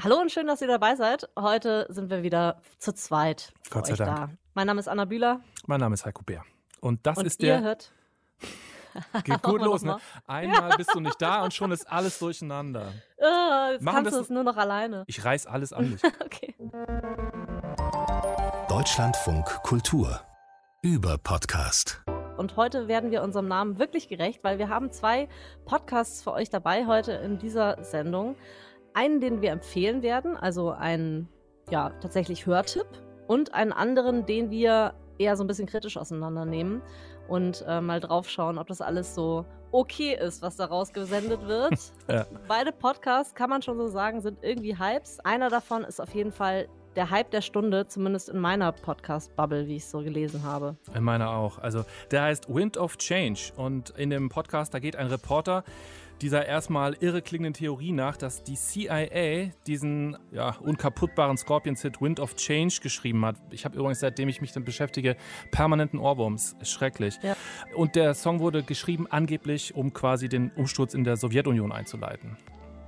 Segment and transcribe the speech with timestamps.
[0.00, 1.28] Hallo und schön, dass ihr dabei seid.
[1.36, 4.16] Heute sind wir wieder zu zweit Gott sei Dank.
[4.16, 4.30] da.
[4.54, 6.44] Mein Name ist Anna Bühler Mein Name ist Heiko Bär.
[6.80, 7.62] Und das und ist ihr der.
[7.62, 7.92] hört.
[9.24, 9.98] Geht gut los, ne?
[10.26, 12.92] Einmal bist du nicht da und schon ist alles durcheinander.
[13.20, 15.02] Äh, jetzt Machen kannst du es nur noch alleine.
[15.08, 16.02] Ich reiß alles an mich.
[16.24, 16.54] Okay.
[18.68, 20.20] Deutschlandfunk Kultur
[20.82, 22.00] über Podcast.
[22.36, 25.28] Und heute werden wir unserem Namen wirklich gerecht, weil wir haben zwei
[25.64, 28.36] Podcasts für euch dabei heute in dieser Sendung.
[28.94, 31.28] Einen, den wir empfehlen werden, also einen,
[31.70, 32.86] ja, tatsächlich Hörtipp
[33.26, 36.82] und einen anderen, den wir eher so ein bisschen kritisch auseinandernehmen
[37.28, 41.74] und äh, mal draufschauen, ob das alles so okay ist, was daraus gesendet wird.
[42.10, 42.24] Ja.
[42.46, 45.20] Beide Podcasts, kann man schon so sagen, sind irgendwie Hypes.
[45.20, 46.66] Einer davon ist auf jeden Fall
[46.96, 50.76] der Hype der Stunde, zumindest in meiner Podcast-Bubble, wie ich es so gelesen habe.
[50.94, 51.58] In meiner auch.
[51.58, 53.52] Also, der heißt Wind of Change.
[53.56, 55.64] Und in dem Podcast, da geht ein Reporter
[56.20, 62.36] dieser erstmal irre klingenden Theorie nach, dass die CIA diesen ja, unkaputtbaren Scorpions-Hit Wind of
[62.36, 63.36] Change geschrieben hat.
[63.50, 65.16] Ich habe übrigens, seitdem ich mich damit beschäftige,
[65.50, 66.56] permanenten Ohrwurms.
[66.62, 67.18] Schrecklich.
[67.22, 67.36] Ja.
[67.74, 72.36] Und der Song wurde geschrieben angeblich, um quasi den Umsturz in der Sowjetunion einzuleiten.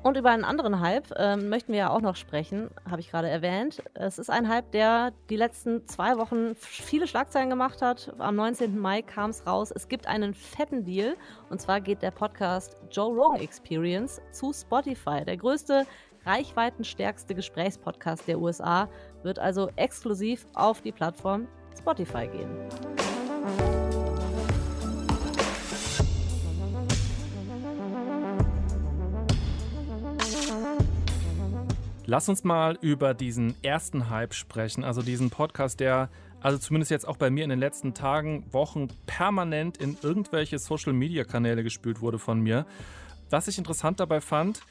[0.03, 3.29] Und über einen anderen Hype ähm, möchten wir ja auch noch sprechen, habe ich gerade
[3.29, 3.83] erwähnt.
[3.93, 8.15] Es ist ein Hype, der die letzten zwei Wochen viele Schlagzeilen gemacht hat.
[8.19, 8.79] Am 19.
[8.79, 9.71] Mai kam es raus.
[9.71, 11.17] Es gibt einen fetten Deal.
[11.51, 15.23] Und zwar geht der Podcast Joe Rogan Experience zu Spotify.
[15.27, 15.85] Der größte,
[16.25, 18.89] reichweitenstärkste Gesprächspodcast der USA
[19.23, 21.47] wird also exklusiv auf die Plattform
[21.79, 23.90] Spotify gehen.
[32.07, 37.07] Lass uns mal über diesen ersten Hype sprechen, also diesen Podcast, der also zumindest jetzt
[37.07, 42.41] auch bei mir in den letzten Tagen, Wochen permanent in irgendwelche Social-Media-Kanäle gespült wurde von
[42.41, 42.67] mir.
[43.29, 44.63] Was ich interessant dabei fand,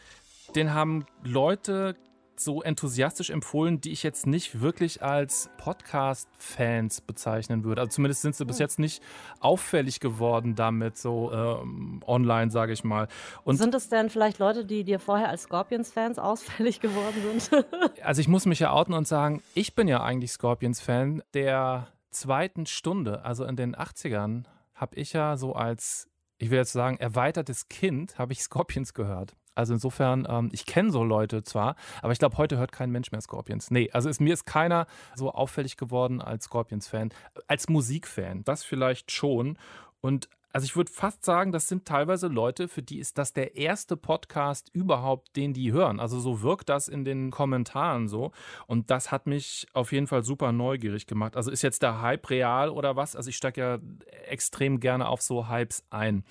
[0.55, 1.95] den haben Leute
[2.39, 7.81] so enthusiastisch empfohlen, die ich jetzt nicht wirklich als Podcast-Fans bezeichnen würde.
[7.81, 9.03] Also zumindest sind sie bis jetzt nicht
[9.39, 13.07] auffällig geworden damit, so ähm, online, sage ich mal.
[13.43, 17.65] Und Sind es denn vielleicht Leute, die dir vorher als Scorpions-Fans ausfällig geworden sind?
[18.03, 21.21] Also ich muss mich ja outen und sagen, ich bin ja eigentlich Scorpions-Fan.
[21.33, 26.71] Der zweiten Stunde, also in den 80ern, habe ich ja so als, ich will jetzt
[26.71, 29.35] sagen, erweitertes Kind, habe ich Scorpions gehört.
[29.59, 33.11] Also insofern, ähm, ich kenne so Leute zwar, aber ich glaube, heute hört kein Mensch
[33.11, 33.71] mehr Scorpions.
[33.71, 37.09] Nee, also ist, mir ist keiner so auffällig geworden als Scorpions-Fan.
[37.47, 39.57] Als Musikfan, das vielleicht schon.
[39.99, 43.55] Und also ich würde fast sagen, das sind teilweise Leute, für die ist das der
[43.55, 45.99] erste Podcast überhaupt, den die hören.
[45.99, 48.31] Also so wirkt das in den Kommentaren so.
[48.65, 51.35] Und das hat mich auf jeden Fall super neugierig gemacht.
[51.35, 53.15] Also ist jetzt der Hype real oder was?
[53.15, 53.79] Also ich steige ja
[54.27, 56.23] extrem gerne auf so Hypes ein.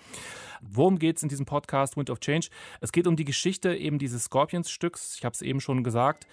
[0.63, 2.49] Worum geht es in diesem Podcast Wind of Change?
[2.81, 5.15] Es geht um die Geschichte eben dieses Scorpions-Stücks.
[5.17, 6.27] Ich habe es eben schon gesagt.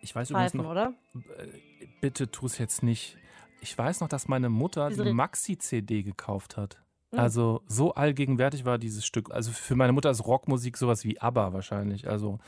[0.00, 0.94] Ich weiß übrigens Pfeifen, noch, oder?
[1.38, 3.16] äh, bitte tu es jetzt nicht.
[3.60, 6.81] Ich weiß noch, dass meine Mutter die Maxi-CD gekauft hat.
[7.12, 7.18] Mhm.
[7.18, 9.30] Also so allgegenwärtig war dieses Stück.
[9.30, 12.08] Also für meine Mutter ist Rockmusik sowas wie ABBA wahrscheinlich.
[12.08, 12.38] Also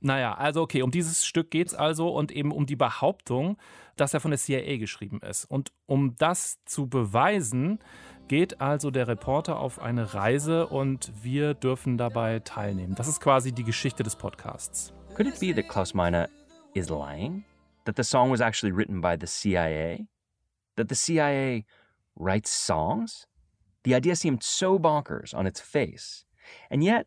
[0.00, 3.58] naja, also okay, um dieses Stück geht es also und eben um die Behauptung,
[3.96, 5.44] dass er von der CIA geschrieben ist.
[5.44, 7.78] Und um das zu beweisen,
[8.26, 12.94] geht also der Reporter auf eine Reise und wir dürfen dabei teilnehmen.
[12.94, 14.94] Das ist quasi die Geschichte des Podcasts.
[15.14, 16.30] Could it be that Klaus Meine
[16.74, 17.44] is lying?
[17.84, 20.06] That the song was actually written by the CIA?
[20.76, 21.64] That the CIA
[22.14, 23.26] writes songs?
[23.84, 26.24] The idea seemed so bonkers on its face.
[26.70, 27.06] And yet,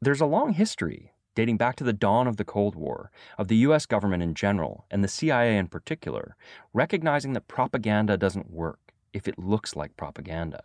[0.00, 3.56] there's a long history dating back to the dawn of the Cold War, of the
[3.56, 6.34] US government in general, and the CIA in particular,
[6.72, 8.80] recognizing that propaganda doesn't work
[9.12, 10.64] if it looks like propaganda.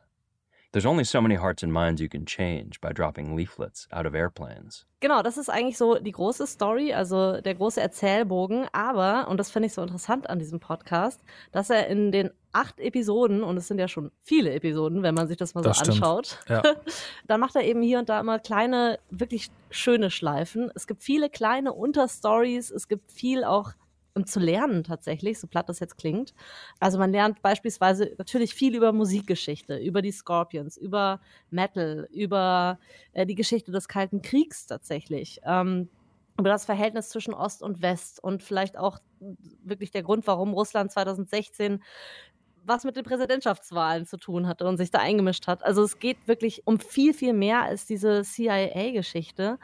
[0.74, 4.14] There's only so many hearts and minds you can change by dropping leaflets out of
[4.14, 4.86] airplanes.
[5.02, 8.68] Genau, das ist eigentlich so die große Story, also der große Erzählbogen.
[8.72, 11.20] Aber, und das finde ich so interessant an diesem Podcast,
[11.52, 15.28] dass er in den acht Episoden, und es sind ja schon viele Episoden, wenn man
[15.28, 15.98] sich das mal Das so stimmt.
[15.98, 16.62] anschaut, Ja.
[17.28, 20.72] dann macht er eben hier und da immer kleine, wirklich schöne Schleifen.
[20.76, 23.72] Es gibt viele kleine Unterstories, es gibt viel auch
[24.14, 26.34] um zu lernen tatsächlich, so platt das jetzt klingt.
[26.80, 32.80] Also man lernt beispielsweise natürlich viel über Musikgeschichte, über die Scorpions, über Metal, über
[33.14, 35.40] äh, die Geschichte des Kalten Kriegs tatsächlich.
[35.46, 35.90] Ähm,
[36.40, 39.00] über das Verhältnis zwischen Ost und West und vielleicht auch
[39.64, 41.82] wirklich der Grund, warum Russland 2016
[42.64, 45.64] was mit den Präsidentschaftswahlen zu tun hatte und sich da eingemischt hat.
[45.64, 49.58] Also es geht wirklich um viel, viel mehr als diese CIA-Geschichte.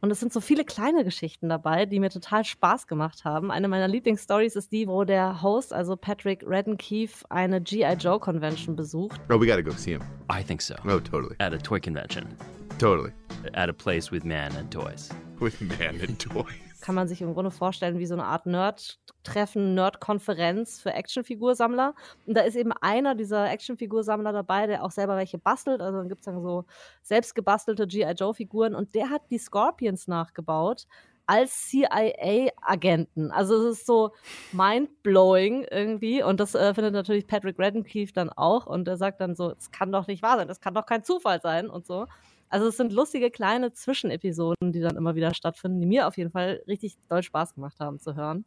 [0.00, 3.50] Und es sind so viele kleine Geschichten dabei, die mir total Spaß gemacht haben.
[3.50, 7.94] Eine meiner Lieblingsstories ist die, wo der Host, also Patrick Redden-Keefe, eine G.I.
[7.98, 9.20] Joe Convention besucht.
[9.30, 10.02] Oh, we gotta go see him.
[10.32, 10.74] I think so.
[10.86, 11.36] Oh, totally.
[11.38, 12.26] At a toy convention,
[12.78, 13.12] Totally.
[13.52, 15.10] at a place with man and toys.
[15.38, 16.69] With man and toys.
[16.80, 21.94] Kann man sich im Grunde vorstellen wie so eine Art Nerd-Treffen, Nerd-Konferenz für Actionfigursammler.
[22.26, 25.80] Und da ist eben einer dieser Actionfigursammler dabei, der auch selber welche bastelt.
[25.80, 26.64] Also dann gibt es dann so
[27.02, 28.12] selbst gebastelte G.I.
[28.12, 30.86] Joe-Figuren und der hat die Scorpions nachgebaut
[31.30, 33.30] als CIA-Agenten.
[33.30, 34.10] Also es ist so
[34.50, 36.24] mind-blowing irgendwie.
[36.24, 38.66] Und das äh, findet natürlich Patrick Radcliffe dann auch.
[38.66, 41.04] Und er sagt dann so, es kann doch nicht wahr sein, das kann doch kein
[41.04, 42.06] Zufall sein und so.
[42.50, 46.30] Also es sind lustige kleine Zwischenepisoden, die dann immer wieder stattfinden, die mir auf jeden
[46.30, 48.44] Fall richtig doll Spaß gemacht haben zu hören.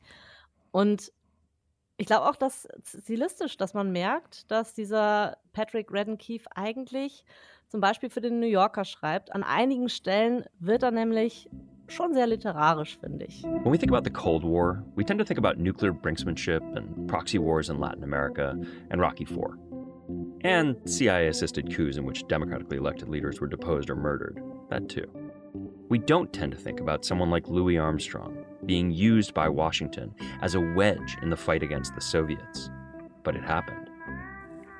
[0.71, 1.11] Und
[1.97, 7.23] ich glaube auch, dass stilistisch, dass man merkt, dass dieser Patrick Redden Keefe eigentlich
[7.69, 9.33] zum Beispiel für den New Yorker schreibt.
[9.33, 11.50] An einigen Stellen wird er nämlich
[11.88, 13.44] schon sehr literarisch, finde ich.
[13.44, 17.07] When we think about the Cold War, we tend to think about nuclear brinksmanship and
[17.07, 18.55] proxy wars in Latin America
[18.89, 19.82] and Rocky IV.
[20.41, 24.41] And CIA assisted coups in which democratically elected leaders were deposed or murdered.
[24.69, 25.09] That too.
[25.89, 30.55] We don't tend to think about someone like Louis Armstrong being used by Washington as
[30.55, 32.69] a wedge in the fight against the Soviets.
[33.23, 33.89] But it happened.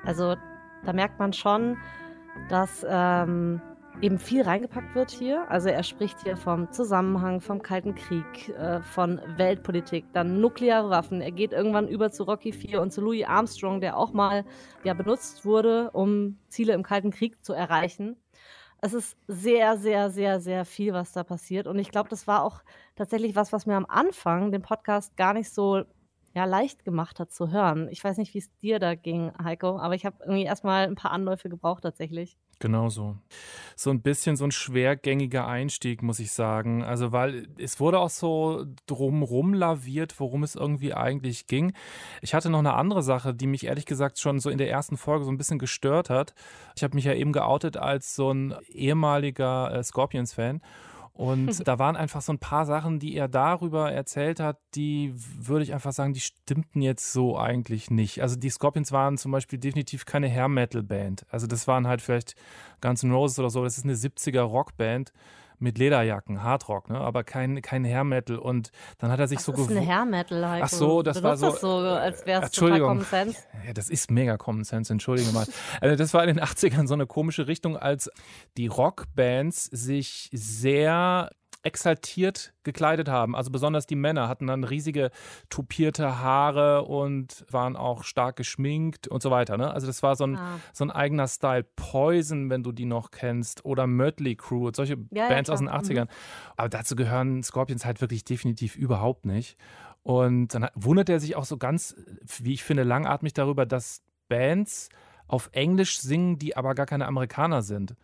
[0.06, 0.36] Also,
[0.84, 1.76] da merkt man schon,
[2.48, 3.60] dass ähm,
[4.00, 5.50] eben viel reingepackt wird hier.
[5.50, 11.20] Also er spricht hier vom Zusammenhang, vom Kalten Krieg, äh, von Weltpolitik, dann nukleare Waffen.
[11.20, 14.44] Er geht irgendwann über zu Rocky IV und zu Louis Armstrong, der auch mal
[14.82, 18.16] ja, benutzt wurde, um Ziele im Kalten Krieg zu erreichen.
[18.80, 21.66] Es ist sehr, sehr, sehr, sehr viel, was da passiert.
[21.66, 22.62] Und ich glaube, das war auch
[22.96, 25.84] tatsächlich was, was mir am Anfang den Podcast gar nicht so
[26.34, 27.88] ja, leicht gemacht hat zu hören.
[27.90, 30.96] Ich weiß nicht, wie es dir da ging, Heiko, aber ich habe irgendwie erstmal ein
[30.96, 32.36] paar Anläufe gebraucht tatsächlich.
[32.58, 33.16] Genau so.
[33.76, 36.82] So ein bisschen so ein schwergängiger Einstieg, muss ich sagen.
[36.82, 41.72] Also, weil es wurde auch so drumrum laviert, worum es irgendwie eigentlich ging.
[42.22, 44.96] Ich hatte noch eine andere Sache, die mich ehrlich gesagt schon so in der ersten
[44.96, 46.34] Folge so ein bisschen gestört hat.
[46.76, 50.60] Ich habe mich ja eben geoutet als so ein ehemaliger äh, Scorpions-Fan.
[51.14, 55.62] Und da waren einfach so ein paar Sachen, die er darüber erzählt hat, die würde
[55.62, 58.20] ich einfach sagen, die stimmten jetzt so eigentlich nicht.
[58.20, 61.24] Also die Scorpions waren zum Beispiel definitiv keine Hair-Metal-Band.
[61.30, 62.34] Also das waren halt vielleicht
[62.80, 63.62] Guns N' Roses oder so.
[63.62, 65.12] Das ist eine 70er Rockband
[65.58, 66.98] mit Lederjacken, Hardrock, ne?
[66.98, 68.38] aber kein, kein Hair Metal.
[68.38, 70.64] Und dann hat er sich Was so ist ein Hair Metal halt.
[70.64, 71.50] Ach so, das war so.
[71.50, 73.38] Das so, als es total Common Sense.
[73.66, 75.46] Ja, das ist mega Common Sense, entschuldige mal.
[75.80, 78.10] also das war in den 80ern so eine komische Richtung, als
[78.56, 81.30] die Rockbands sich sehr
[81.64, 83.34] exaltiert gekleidet haben.
[83.34, 85.10] Also besonders die Männer hatten dann riesige
[85.48, 89.56] tupierte Haare und waren auch stark geschminkt und so weiter.
[89.56, 89.72] Ne?
[89.72, 90.60] Also das war so ein, ah.
[90.72, 91.64] so ein eigener Style.
[91.76, 95.70] Poison, wenn du die noch kennst, oder Mötley Crew, solche ja, Bands ja, aus den
[95.70, 96.04] 80ern.
[96.04, 96.10] Mhm.
[96.56, 99.56] Aber dazu gehören Scorpions halt wirklich definitiv überhaupt nicht.
[100.02, 101.96] Und dann wundert er sich auch so ganz,
[102.42, 104.90] wie ich finde, langatmig darüber, dass Bands
[105.26, 107.96] auf Englisch singen, die aber gar keine Amerikaner sind.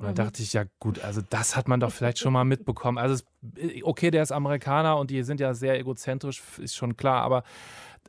[0.00, 0.28] Und dann mhm.
[0.28, 2.96] dachte ich, ja gut, also das hat man doch vielleicht schon mal mitbekommen.
[2.96, 7.20] Also es, okay, der ist Amerikaner und die sind ja sehr egozentrisch, ist schon klar,
[7.20, 7.42] aber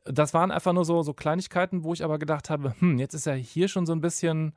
[0.06, 3.28] das waren einfach nur so, so Kleinigkeiten, wo ich aber gedacht habe, hm, jetzt ist
[3.28, 4.54] er hier schon so ein bisschen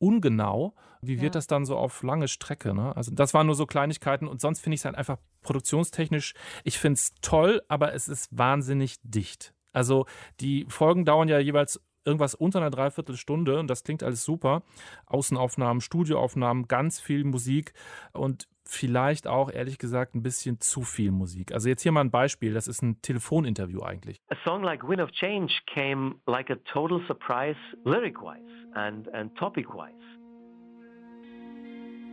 [0.00, 0.74] ungenau.
[1.02, 1.38] Wie wird ja.
[1.38, 2.74] das dann so auf lange Strecke?
[2.74, 2.96] Ne?
[2.96, 6.34] Also das waren nur so Kleinigkeiten und sonst finde ich es halt einfach produktionstechnisch,
[6.64, 9.54] ich finde es toll, aber es ist wahnsinnig dicht.
[9.72, 10.06] Also
[10.40, 14.62] die Folgen dauern ja jeweils irgendwas unter einer Dreiviertelstunde und das klingt alles super.
[15.06, 17.72] Außenaufnahmen, Studioaufnahmen, ganz viel Musik
[18.12, 21.52] und vielleicht auch ehrlich gesagt ein bisschen zu viel Musik.
[21.52, 24.20] Also jetzt hier mal ein Beispiel, das ist ein Telefoninterview eigentlich.
[24.30, 28.40] A song like Wind of Change came like a total surprise lyric-wise
[28.74, 29.92] and, and topic-wise.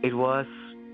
[0.02, 0.46] It was,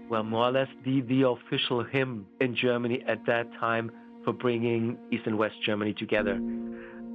[0.09, 3.91] well, more or less the, the official hymn in Germany at that time
[4.25, 6.41] for bringing East and West Germany together.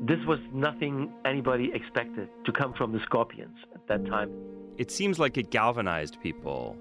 [0.04, 4.32] This was nothing anybody expected to come from the Scorpions at that time.
[4.80, 6.76] It seems like it galvanized people.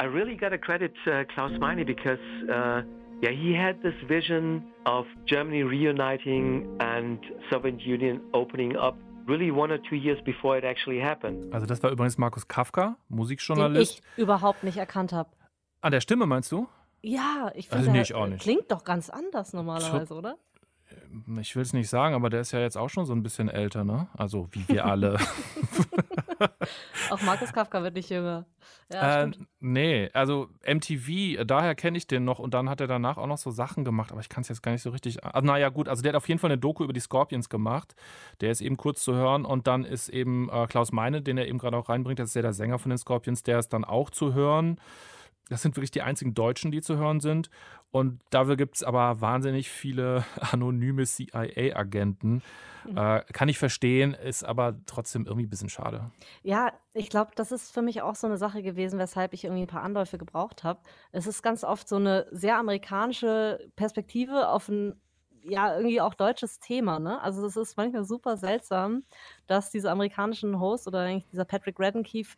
[0.00, 2.18] I really got to credit uh, Klaus Meine because,
[2.50, 2.82] uh,
[3.22, 7.20] yeah, he had this vision of Germany reuniting and
[7.50, 8.96] Soviet Union opening up
[9.28, 11.54] really one or two years before it actually happened.
[11.54, 13.98] Also das war übrigens Markus Kafka, Musikjournalist.
[13.98, 15.30] Den ich überhaupt nicht erkannt habe.
[15.82, 16.66] An der Stimme meinst du?
[17.02, 20.36] Ja, ich finde, also nee, klingt doch ganz anders normalerweise, oder?
[21.40, 23.48] Ich will es nicht sagen, aber der ist ja jetzt auch schon so ein bisschen
[23.48, 24.08] älter, ne?
[24.14, 25.18] Also wie wir alle.
[27.10, 28.44] auch Markus Kafka wird nicht jünger.
[28.92, 33.16] Ja, äh, nee, also MTV, daher kenne ich den noch und dann hat er danach
[33.16, 35.24] auch noch so Sachen gemacht, aber ich kann es jetzt gar nicht so richtig.
[35.24, 37.94] Also, naja, gut, also der hat auf jeden Fall eine Doku über die Scorpions gemacht.
[38.40, 41.48] Der ist eben kurz zu hören und dann ist eben äh, Klaus Meine, den er
[41.48, 43.84] eben gerade auch reinbringt, das ist ja der Sänger von den Scorpions, der ist dann
[43.84, 44.78] auch zu hören
[45.48, 47.50] Das sind wirklich die einzigen Deutschen, die zu hören sind.
[47.92, 52.42] Und dafür gibt es aber wahnsinnig viele anonyme CIA-Agenten.
[52.84, 52.96] Mhm.
[52.96, 56.10] Äh, kann ich verstehen, ist aber trotzdem irgendwie ein bisschen schade.
[56.42, 59.62] Ja, ich glaube, das ist für mich auch so eine Sache gewesen, weshalb ich irgendwie
[59.62, 60.80] ein paar Anläufe gebraucht habe.
[61.12, 65.00] Es ist ganz oft so eine sehr amerikanische Perspektive auf ein
[65.48, 67.20] ja, irgendwie auch deutsches Thema, ne?
[67.22, 69.04] Also es ist manchmal super seltsam,
[69.46, 72.36] dass diese amerikanischen Hosts oder eigentlich dieser Patrick Reddenkeefe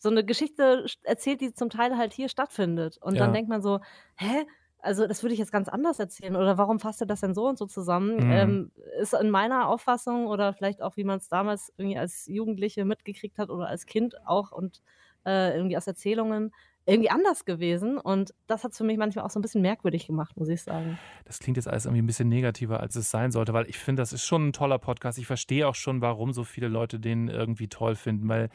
[0.00, 2.98] so eine Geschichte erzählt, die zum Teil halt hier stattfindet.
[3.00, 3.20] Und ja.
[3.20, 3.80] dann denkt man so,
[4.16, 4.46] hä?
[4.82, 6.36] Also das würde ich jetzt ganz anders erzählen.
[6.36, 8.16] Oder warum fasst er das denn so und so zusammen?
[8.16, 8.32] Mhm.
[8.32, 12.86] Ähm, ist in meiner Auffassung oder vielleicht auch, wie man es damals irgendwie als Jugendliche
[12.86, 14.80] mitgekriegt hat oder als Kind auch und
[15.26, 16.50] äh, irgendwie aus Erzählungen,
[16.86, 17.98] irgendwie anders gewesen.
[17.98, 20.62] Und das hat es für mich manchmal auch so ein bisschen merkwürdig gemacht, muss ich
[20.62, 20.98] sagen.
[21.26, 24.00] Das klingt jetzt alles irgendwie ein bisschen negativer, als es sein sollte, weil ich finde,
[24.00, 25.18] das ist schon ein toller Podcast.
[25.18, 28.48] Ich verstehe auch schon, warum so viele Leute den irgendwie toll finden, weil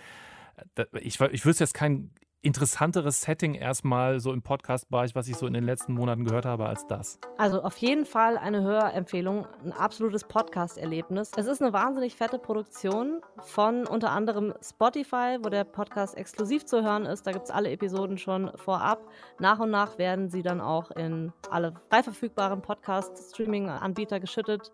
[1.01, 2.11] ich, ich wüsste jetzt kein
[2.45, 6.67] interessanteres Setting erstmal so im Podcast-Bereich, was ich so in den letzten Monaten gehört habe,
[6.67, 7.19] als das.
[7.39, 11.31] Also auf jeden Fall eine Hörempfehlung, ein absolutes Podcast-Erlebnis.
[11.35, 16.83] Es ist eine wahnsinnig fette Produktion von unter anderem Spotify, wo der Podcast exklusiv zu
[16.83, 17.25] hören ist.
[17.25, 19.09] Da gibt es alle Episoden schon vorab.
[19.39, 24.71] Nach und nach werden sie dann auch in alle frei verfügbaren Podcast-Streaming-Anbieter geschüttet.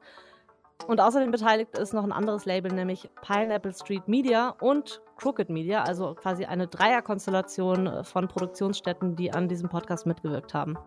[0.87, 5.83] Und außerdem beteiligt ist noch ein anderes Label, nämlich Pineapple Street Media und Crooked Media,
[5.83, 10.77] also quasi eine Dreierkonstellation äh, von Produktionsstätten, die an diesem Podcast mitgewirkt haben.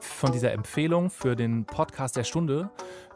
[0.00, 2.70] Von dieser Empfehlung für den Podcast der Stunde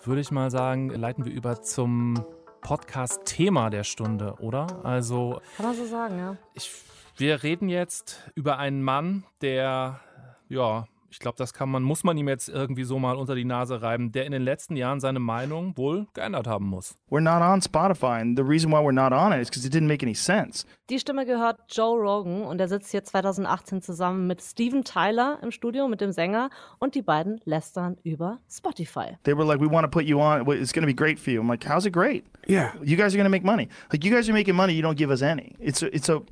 [0.05, 2.25] würde ich mal sagen, leiten wir über zum
[2.61, 4.85] Podcast-Thema der Stunde, oder?
[4.85, 5.41] Also.
[5.57, 6.37] Kann man so sagen, ja.
[6.55, 6.71] Ich,
[7.17, 10.01] wir reden jetzt über einen Mann, der,
[10.49, 13.45] ja, ich glaube, das kann man, muss man ihm jetzt irgendwie so mal unter die
[13.45, 16.95] Nase reiben, der in den letzten Jahren seine Meinung wohl geändert haben muss.
[17.11, 19.75] We're not on Spotify and the reason why we're not on it is because it
[19.75, 20.65] didn't make any sense.
[20.89, 25.51] Die Stimme gehört Joe Rogan und er sitzt hier 2018 zusammen mit Steven Tyler im
[25.51, 29.17] Studio, mit dem Sänger und die beiden lästern über Spotify.
[29.25, 31.33] They were like, we want to put you on, it's going to be great for
[31.33, 31.41] you.
[31.41, 32.25] I'm like, how's it great?
[32.47, 32.73] Yeah.
[32.83, 33.69] You guys are going to make money.
[33.93, 35.55] Like, you guys are making money, you don't give us any.
[35.61, 36.23] It's a, it's a,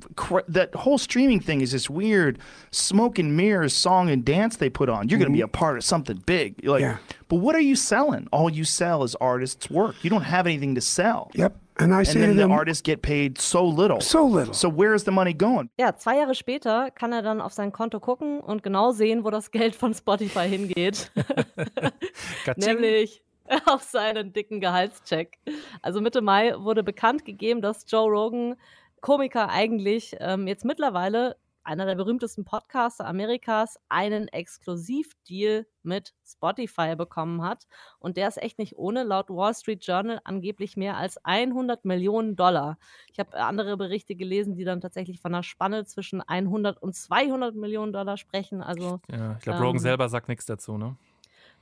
[0.49, 2.39] that whole streaming thing is this weird
[2.71, 5.09] smoke and mirrors song and dance they put on.
[5.09, 6.63] You're going to be a part of something big.
[6.65, 6.97] Like, Yeah.
[7.27, 8.27] but what are you selling?
[8.31, 9.95] All you sell is artists' work.
[10.03, 11.29] You don't have anything to sell.
[11.33, 11.55] Yep.
[11.81, 14.01] And I And say to then the them, artists get paid so little.
[14.01, 14.53] so little.
[14.53, 15.69] So where's the money going?
[15.79, 19.29] Ja, zwei Jahre später kann er dann auf sein Konto gucken und genau sehen, wo
[19.29, 21.09] das Geld von Spotify hingeht.
[22.57, 23.23] Nämlich
[23.65, 25.37] auf seinen dicken Gehaltscheck.
[25.81, 28.55] Also Mitte Mai wurde bekannt gegeben, dass Joe Rogan,
[29.01, 37.41] Komiker eigentlich, ähm, jetzt mittlerweile einer der berühmtesten Podcaster Amerikas, einen Exklusivdeal mit Spotify bekommen
[37.43, 37.67] hat.
[37.99, 42.35] Und der ist echt nicht ohne, laut Wall Street Journal angeblich mehr als 100 Millionen
[42.35, 42.77] Dollar.
[43.11, 47.55] Ich habe andere Berichte gelesen, die dann tatsächlich von einer Spanne zwischen 100 und 200
[47.55, 48.61] Millionen Dollar sprechen.
[48.61, 50.97] Also Ja, ich glaube, Rogan Ähm, selber sagt nichts dazu, ne?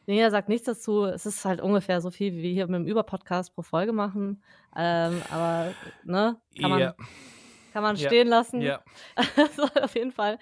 [0.09, 1.03] Nee, er sagt nichts dazu.
[1.03, 4.41] Es ist halt ungefähr so viel, wie wir hier mit dem Überpodcast pro Folge machen.
[4.73, 5.73] Ähm, aber,
[6.05, 6.95] ne, kann man, Ja.
[7.77, 8.07] Kann man Ja.
[8.07, 8.60] stehen lassen.
[8.62, 8.81] Ja.
[9.38, 10.39] Also auf jeden Fall.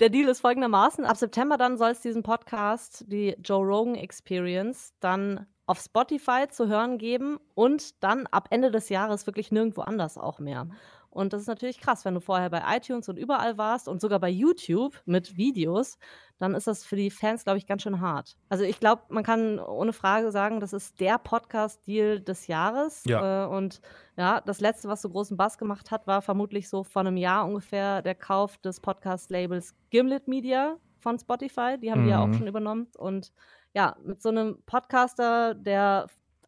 [0.00, 1.04] Der Deal ist folgendermaßen.
[1.04, 6.66] Ab September dann soll es diesen Podcast, die Joe Rogan Experience, dann auf Spotify zu
[6.66, 10.66] hören geben und dann ab Ende des Jahres wirklich nirgendwo anders auch mehr.
[11.14, 14.18] Und das ist natürlich krass, wenn du vorher bei iTunes und überall warst und sogar
[14.20, 15.96] bei YouTube mit Videos,
[16.38, 18.36] dann ist das für die Fans, glaube ich, ganz schön hart.
[18.48, 23.04] Also ich glaube, man kann ohne Frage sagen, das ist der Podcast-Deal des Jahres.
[23.06, 23.44] Ja.
[23.44, 23.80] Äh, und
[24.16, 27.46] ja, das letzte, was so großen Bass gemacht hat, war vermutlich so vor einem Jahr
[27.46, 31.78] ungefähr der Kauf des Podcast-Labels Gimlet Media von Spotify.
[31.80, 32.34] Die haben die ja auch Mhm.
[32.34, 32.88] schon übernommen.
[32.98, 33.32] Und
[33.72, 36.06] ja, mit so einem Podcaster, der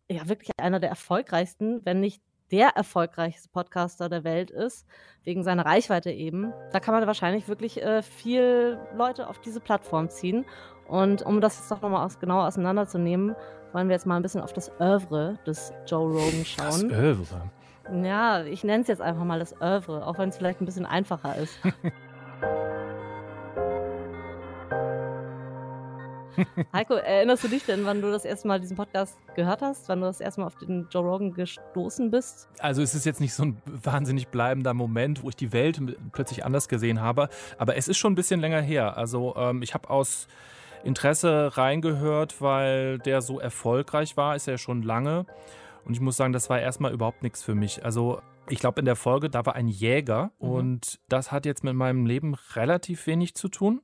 [0.08, 4.86] ja wirklich einer der erfolgreichsten, wenn nicht der erfolgreichste Podcaster der Welt ist,
[5.24, 10.08] wegen seiner Reichweite eben, da kann man wahrscheinlich wirklich äh, viel Leute auf diese Plattform
[10.08, 10.44] ziehen.
[10.88, 13.34] Und um das jetzt doch nochmal aus, genauer auseinanderzunehmen,
[13.72, 16.48] wollen wir jetzt mal ein bisschen auf das Oeuvre des Joe Rogan Das
[16.80, 16.90] schauen.
[16.92, 17.50] Övre.
[18.02, 20.86] Ja, ich nenne es jetzt einfach mal das Oeuvre, auch wenn es vielleicht ein bisschen
[20.86, 21.58] einfacher ist.
[26.72, 29.88] Heiko, erinnerst du dich denn, wann du das erste Mal diesen Podcast gehört hast?
[29.88, 32.48] Wann du das erste Mal auf den Joe Rogan gestoßen bist?
[32.58, 35.80] Also es ist jetzt nicht so ein wahnsinnig bleibender Moment, wo ich die Welt
[36.12, 37.28] plötzlich anders gesehen habe,
[37.58, 38.96] aber es ist schon ein bisschen länger her.
[38.96, 40.26] Also ähm, ich habe aus
[40.84, 45.26] Interesse reingehört, weil der so erfolgreich war, ist er ja schon lange.
[45.84, 47.84] Und ich muss sagen, das war erstmal überhaupt nichts für mich.
[47.84, 50.48] Also ich glaube, in der Folge, da war ein Jäger Mhm.
[50.50, 53.80] und das hat jetzt mit meinem Leben relativ wenig zu tun.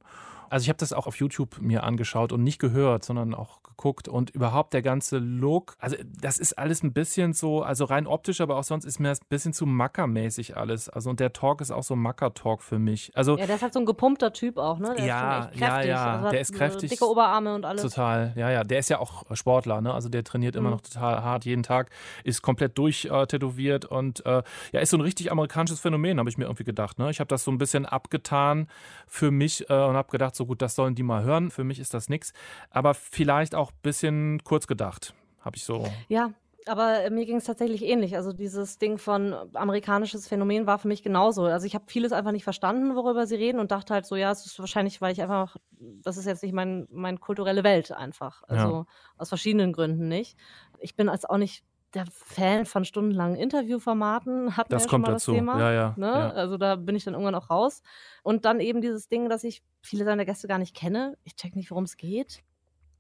[0.53, 4.07] Also ich habe das auch auf YouTube mir angeschaut und nicht gehört, sondern auch geguckt
[4.07, 5.75] und überhaupt der ganze Look.
[5.79, 9.09] Also das ist alles ein bisschen so, also rein optisch, aber auch sonst ist mir
[9.09, 10.89] das ein bisschen zu mackermäßig alles.
[10.91, 13.11] Also und der Talk ist auch so Macker-Talk für mich.
[13.15, 14.95] Also ja, der ist halt so ein gepumpter Typ auch, ne?
[14.97, 15.89] Der ja, ist echt ja, kräftig.
[15.91, 16.91] ja, Also der ist kräftig.
[16.91, 17.83] Dicke Oberarme und alles.
[17.83, 18.63] Total, ja, ja.
[18.63, 19.95] Der ist ja auch Sportler, ne?
[19.95, 20.75] Also der trainiert immer Mhm.
[20.75, 21.89] noch total hart jeden Tag,
[22.25, 24.43] ist komplett durchtätowiert und äh,
[24.73, 26.99] ja, ist so ein richtig amerikanisches Phänomen, habe ich mir irgendwie gedacht.
[26.99, 27.11] Ne?
[27.11, 28.69] Ich habe das so ein bisschen abgetan
[29.07, 31.51] für mich äh, und habe gedacht, so gut, das sollen die mal hören.
[31.51, 32.33] Für mich ist das nix.
[32.71, 35.87] Aber vielleicht auch ein bisschen kurz gedacht, habe ich so.
[36.09, 36.33] Ja,
[36.67, 38.17] aber äh, mir ging es tatsächlich ähnlich.
[38.17, 41.45] Also dieses Ding von amerikanisches Phänomen war für mich genauso.
[41.45, 44.31] Also ich habe vieles einfach nicht verstanden, worüber sie reden und dachte halt so, ja,
[44.31, 48.43] es ist wahrscheinlich, weil ich einfach, das ist jetzt nicht mein, meine kulturelle Welt einfach.
[48.47, 50.37] Also aus verschiedenen Gründen nicht.
[50.79, 55.07] Ich bin als auch nicht der Fan von stundenlangen Interviewformaten, hatten Das ja schon kommt
[55.07, 55.33] mal dazu.
[55.33, 55.59] das Thema.
[55.61, 56.07] Ja, ja, Ne?
[56.07, 56.31] ja.
[56.31, 57.83] Also da bin ich dann irgendwann auch raus.
[58.23, 61.17] Und dann eben dieses Ding, dass ich viele seiner Gäste gar nicht kenne.
[61.25, 62.43] Ich check nicht, worum es geht.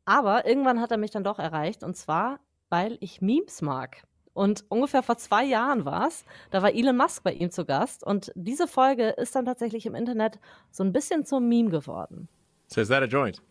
[0.05, 4.03] Aber irgendwann hat er mich dann doch erreicht und zwar, weil ich Memes mag.
[4.35, 8.03] Und ungefähr vor zwei Jahren war es, da war Elon Musk bei ihm zu Gast
[8.03, 10.39] und diese Folge ist dann tatsächlich im Internet
[10.71, 12.29] so ein bisschen zum Meme geworden.
[12.69, 13.43] So is that a joint?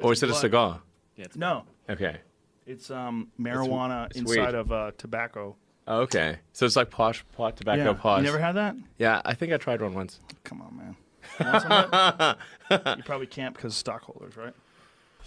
[0.00, 0.82] Or is it a cigar?
[1.34, 2.20] No, Okay.
[2.68, 4.54] It's um, marijuana it's inside weed.
[4.54, 5.56] of uh, tobacco.
[5.86, 6.38] Oh, okay.
[6.52, 7.92] So it's like posh pot tobacco yeah.
[7.94, 8.18] posh.
[8.18, 8.76] You never had that?
[8.98, 10.20] yeah, I think I tried one once.
[10.44, 10.96] Come on, man.
[11.40, 12.38] You want some of that?
[12.98, 14.54] you probably can't because stockholders, right?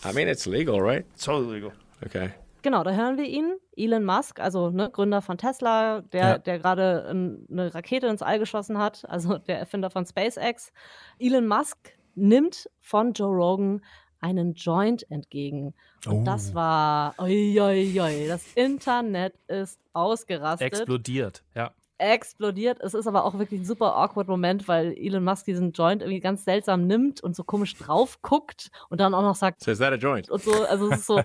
[0.03, 1.05] I mean, it's legal, right?
[1.13, 1.74] It's totally legal.
[2.05, 2.31] Okay.
[2.63, 6.38] Genau, da hören wir ihn, Elon Musk, also ne, Gründer von Tesla, der, Ja.
[6.38, 10.71] der gerade ein- eine Rakete ins All geschossen hat, also der Erfinder von SpaceX.
[11.19, 11.77] Elon Musk
[12.13, 13.81] nimmt von Joe Rogan
[14.21, 15.73] einen Joint entgegen.
[16.05, 20.67] Und das war, oi, oi, oi, das Internet ist ausgerastet.
[20.67, 21.71] Explodiert, ja.
[21.97, 22.79] explodiert.
[22.81, 26.19] Es ist aber auch wirklich ein super awkward Moment, weil Elon Musk diesen Joint irgendwie
[26.19, 29.79] ganz seltsam nimmt und so komisch drauf guckt und dann auch noch sagt So is
[29.79, 30.29] that a joint?
[30.29, 31.21] und so, also es ist so,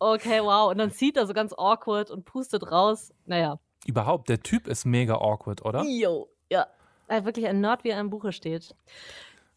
[0.00, 0.70] okay, wow.
[0.70, 3.12] Und dann zieht er so ganz awkward und pustet raus.
[3.26, 3.58] Naja.
[3.86, 5.84] Überhaupt, der Typ ist mega awkward, oder?
[5.84, 6.66] Yo, ja.
[7.08, 8.74] Er wirklich ein Nerd, wie er im Buche steht.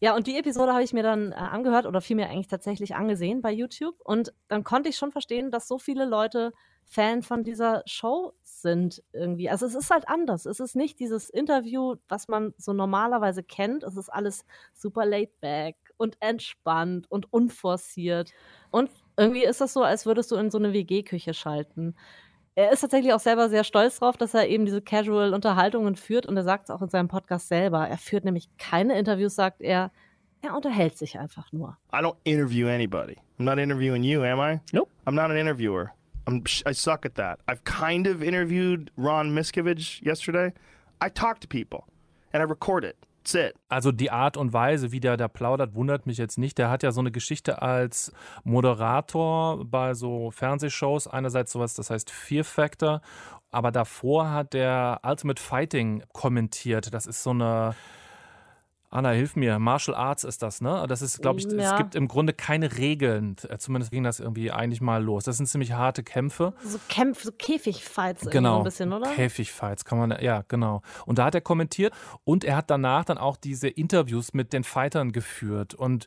[0.00, 3.40] Ja, und die Episode habe ich mir dann äh, angehört oder vielmehr eigentlich tatsächlich angesehen
[3.40, 3.96] bei YouTube.
[4.04, 6.52] Und dann konnte ich schon verstehen, dass so viele Leute
[6.88, 9.50] Fan von dieser Show sind irgendwie.
[9.50, 10.46] Also es ist halt anders.
[10.46, 13.82] Es ist nicht dieses Interview, was man so normalerweise kennt.
[13.82, 18.32] Es ist alles super laid back und entspannt und unforciert.
[18.70, 21.96] Und irgendwie ist das so, als würdest du in so eine WG-Küche schalten.
[22.58, 26.38] Er ist tatsächlich auch selber sehr stolz drauf, dass er eben diese Casual-Unterhaltungen führt und
[26.38, 27.86] er sagt es auch in seinem Podcast selber.
[27.86, 29.90] Er führt nämlich keine Interviews, sagt er.
[30.40, 31.76] Er unterhält sich einfach nur.
[31.92, 33.18] I don't interview anybody.
[33.38, 34.60] I'm not interviewing you, am I?
[34.72, 34.88] Nope.
[35.04, 35.92] I'm not an interviewer.
[36.26, 37.40] I'm, I suck at that.
[37.46, 40.54] I've kind of interviewed Ron Miskovich yesterday.
[41.02, 41.84] I talk to people
[42.32, 42.96] and I record it.
[43.26, 43.54] That's it.
[43.68, 46.58] Also die Art und Weise, wie der da plaudert, wundert mich jetzt nicht.
[46.58, 48.12] Der hat ja so eine Geschichte als
[48.44, 51.08] Moderator bei so Fernsehshows.
[51.08, 53.00] Einerseits sowas, das heißt Fear Factor.
[53.50, 56.94] Aber davor hat der Ultimate Fighting kommentiert.
[56.94, 57.74] Das ist so eine.
[58.88, 59.58] Anna, hilf mir.
[59.58, 60.84] Martial Arts ist das, ne?
[60.88, 61.76] Das ist, glaube ich, es Ja.
[61.76, 63.36] gibt im Grunde keine Regeln.
[63.58, 65.24] Zumindest ging das irgendwie eigentlich mal los.
[65.24, 66.54] Das sind ziemlich harte Kämpfe.
[66.64, 68.58] So Kämpf, so Käfigfights irgendwie so Genau.
[68.58, 69.10] ein bisschen, oder?
[69.12, 70.82] Käfigfights kann man, ja, genau.
[71.04, 71.92] Und da hat er kommentiert
[72.24, 75.74] und er hat danach dann auch diese Interviews mit den Fightern geführt.
[75.74, 76.06] Und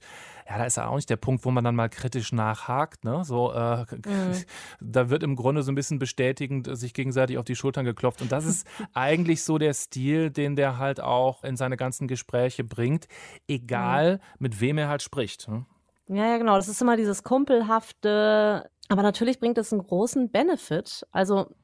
[0.49, 3.03] ja, da ist ja auch nicht der Punkt, wo man dann mal kritisch nachhakt.
[3.05, 3.23] Ne?
[3.23, 3.85] So, äh,
[4.81, 8.21] Da wird im Grunde so ein bisschen bestätigend sich gegenseitig auf die Schultern geklopft.
[8.21, 12.63] Und das ist eigentlich so der Stil, den der halt auch in seine ganzen Gespräche
[12.63, 13.07] bringt,
[13.47, 15.47] egal mit wem er halt spricht.
[15.47, 15.65] Ne?
[16.07, 16.55] Ja, ja, genau.
[16.55, 18.67] Das ist immer dieses Kumpelhafte.
[18.87, 21.05] Aber natürlich bringt es einen großen Benefit.
[21.11, 21.55] Also,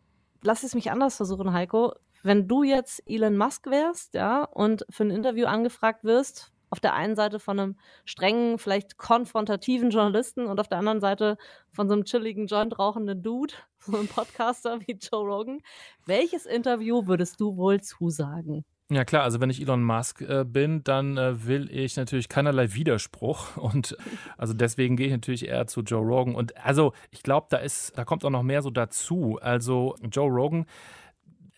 [0.43, 1.93] lass es mich anders versuchen, Heiko.
[2.21, 6.93] Wenn du jetzt Elon Musk wärst, ja, und für ein Interview angefragt wirst, auf der
[6.93, 11.38] einen Seite von einem strengen, vielleicht konfrontativen Journalisten und auf der anderen Seite
[11.71, 15.62] von so einem chilligen, joint rauchenden Dude, so einem Podcaster wie Joe Rogan,
[16.06, 18.65] welches Interview würdest du wohl zusagen?
[18.91, 22.75] Ja klar, also wenn ich Elon Musk äh, bin, dann äh, will ich natürlich keinerlei
[22.75, 23.97] Widerspruch und
[24.38, 27.97] also deswegen gehe ich natürlich eher zu Joe Rogan und also ich glaube, da ist,
[27.97, 29.39] da kommt auch noch mehr so dazu.
[29.41, 30.67] Also Joe Rogan,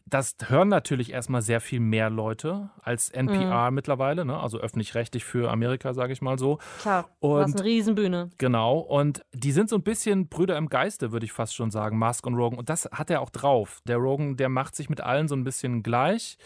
[0.10, 4.40] das hören natürlich erstmal sehr viel mehr Leute als NPR mittlerweile, ne?
[4.40, 6.60] also öffentlich-rechtlich für Amerika, sage ich mal so.
[6.82, 8.30] Klar, Und- eine Riesenbühne.
[8.38, 11.98] Genau, und die sind so ein bisschen Brüder im Geiste, würde ich fast schon sagen,
[11.98, 12.58] Musk und Rogan.
[12.58, 13.82] Und das hat er auch drauf.
[13.88, 16.38] Der Rogan, der macht sich mit allen so ein bisschen gleich.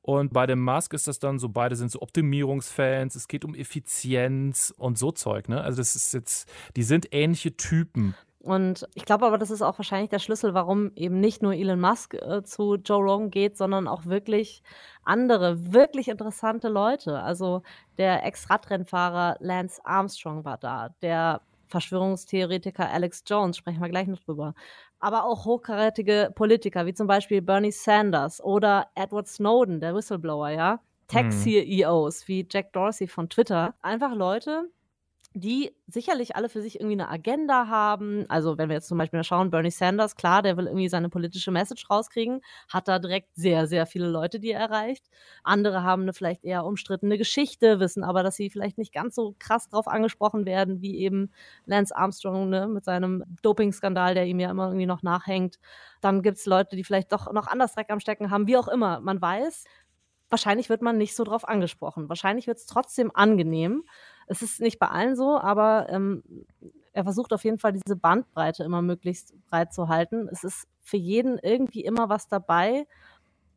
[0.00, 3.54] Und bei dem Musk ist das dann so, beide sind so Optimierungsfans, es geht um
[3.54, 5.60] Effizienz und so Zeug, ne?
[5.60, 8.14] Also das ist jetzt, die sind ähnliche Typen.
[8.42, 11.80] Und ich glaube aber, das ist auch wahrscheinlich der Schlüssel, warum eben nicht nur Elon
[11.80, 14.62] Musk äh, zu Joe Rogan geht, sondern auch wirklich
[15.04, 17.20] andere, wirklich interessante Leute.
[17.20, 17.62] Also
[17.98, 24.54] der Ex-Radrennfahrer Lance Armstrong war da, der Verschwörungstheoretiker Alex Jones, sprechen wir gleich noch drüber.
[24.98, 30.80] Aber auch hochkarätige Politiker, wie zum Beispiel Bernie Sanders oder Edward Snowden, der Whistleblower, ja.
[31.08, 33.74] Tech-CEOs wie Jack Dorsey von Twitter.
[33.82, 34.70] Einfach Leute,
[35.34, 38.26] die sicherlich alle für sich irgendwie eine Agenda haben.
[38.28, 41.50] Also wenn wir jetzt zum Beispiel schauen, Bernie Sanders, klar, der will irgendwie seine politische
[41.50, 45.06] Message rauskriegen, hat da direkt sehr, sehr viele Leute, die er erreicht.
[45.42, 49.34] Andere haben eine vielleicht eher umstrittene Geschichte, wissen aber, dass sie vielleicht nicht ganz so
[49.38, 51.30] krass drauf angesprochen werden, wie eben
[51.64, 55.58] Lance Armstrong ne, mit seinem Doping-Skandal, der ihm ja immer irgendwie noch nachhängt.
[56.02, 58.68] Dann gibt es Leute, die vielleicht doch noch anders Dreck am Stecken haben, wie auch
[58.68, 59.00] immer.
[59.00, 59.64] Man weiß,
[60.30, 62.08] wahrscheinlich wird man nicht so drauf angesprochen.
[62.08, 63.84] Wahrscheinlich wird es trotzdem angenehm.
[64.26, 66.22] Es ist nicht bei allen so, aber ähm,
[66.92, 70.28] er versucht auf jeden Fall diese Bandbreite immer möglichst breit zu halten.
[70.30, 72.86] Es ist für jeden irgendwie immer was dabei.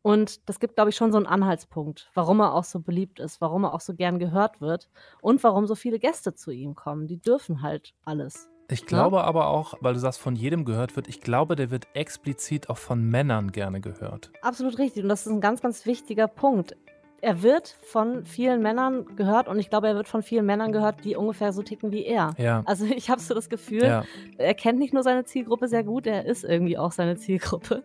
[0.02, 3.40] Und das gibt, glaube ich, schon so einen Anhaltspunkt, warum er auch so beliebt ist,
[3.40, 4.88] warum er auch so gern gehört wird
[5.20, 7.08] und warum so viele Gäste zu ihm kommen.
[7.08, 8.48] Die dürfen halt alles.
[8.68, 9.22] Ich glaube ja?
[9.22, 12.78] aber auch, weil du sagst, von jedem gehört wird, ich glaube, der wird explizit auch
[12.78, 14.30] von Männern gerne gehört.
[14.42, 15.02] Absolut richtig.
[15.02, 16.76] Und das ist ein ganz, ganz wichtiger Punkt
[17.26, 21.04] er wird von vielen Männern gehört und ich glaube, er wird von vielen Männern gehört,
[21.04, 22.34] die ungefähr so ticken wie er.
[22.38, 22.62] Ja.
[22.66, 24.04] Also ich habe so das Gefühl, ja.
[24.38, 27.82] er kennt nicht nur seine Zielgruppe sehr gut, er ist irgendwie auch seine Zielgruppe.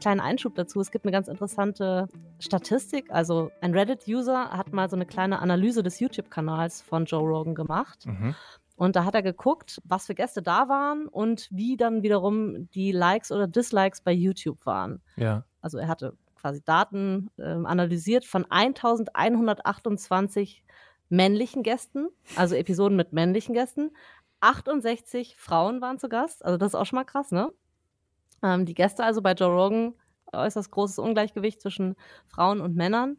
[0.00, 2.08] Kleinen Einschub dazu, es gibt eine ganz interessante
[2.40, 3.12] Statistik.
[3.12, 8.06] Also ein Reddit-User hat mal so eine kleine Analyse des YouTube-Kanals von Joe Rogan gemacht.
[8.06, 8.34] Mhm.
[8.74, 12.90] Und da hat er geguckt, was für Gäste da waren und wie dann wiederum die
[12.90, 15.02] Likes oder Dislikes bei YouTube waren.
[15.16, 15.44] Ja.
[15.60, 20.64] Also er hatte quasi Daten äh, analysiert von 1128
[21.08, 23.90] männlichen Gästen, also Episoden mit männlichen Gästen.
[24.40, 27.52] 68 Frauen waren zu Gast, also das ist auch schon mal krass, ne?
[28.42, 29.94] Ähm, die Gäste also bei Joe Rogan,
[30.32, 31.96] äußerst großes Ungleichgewicht zwischen
[32.26, 33.18] Frauen und Männern.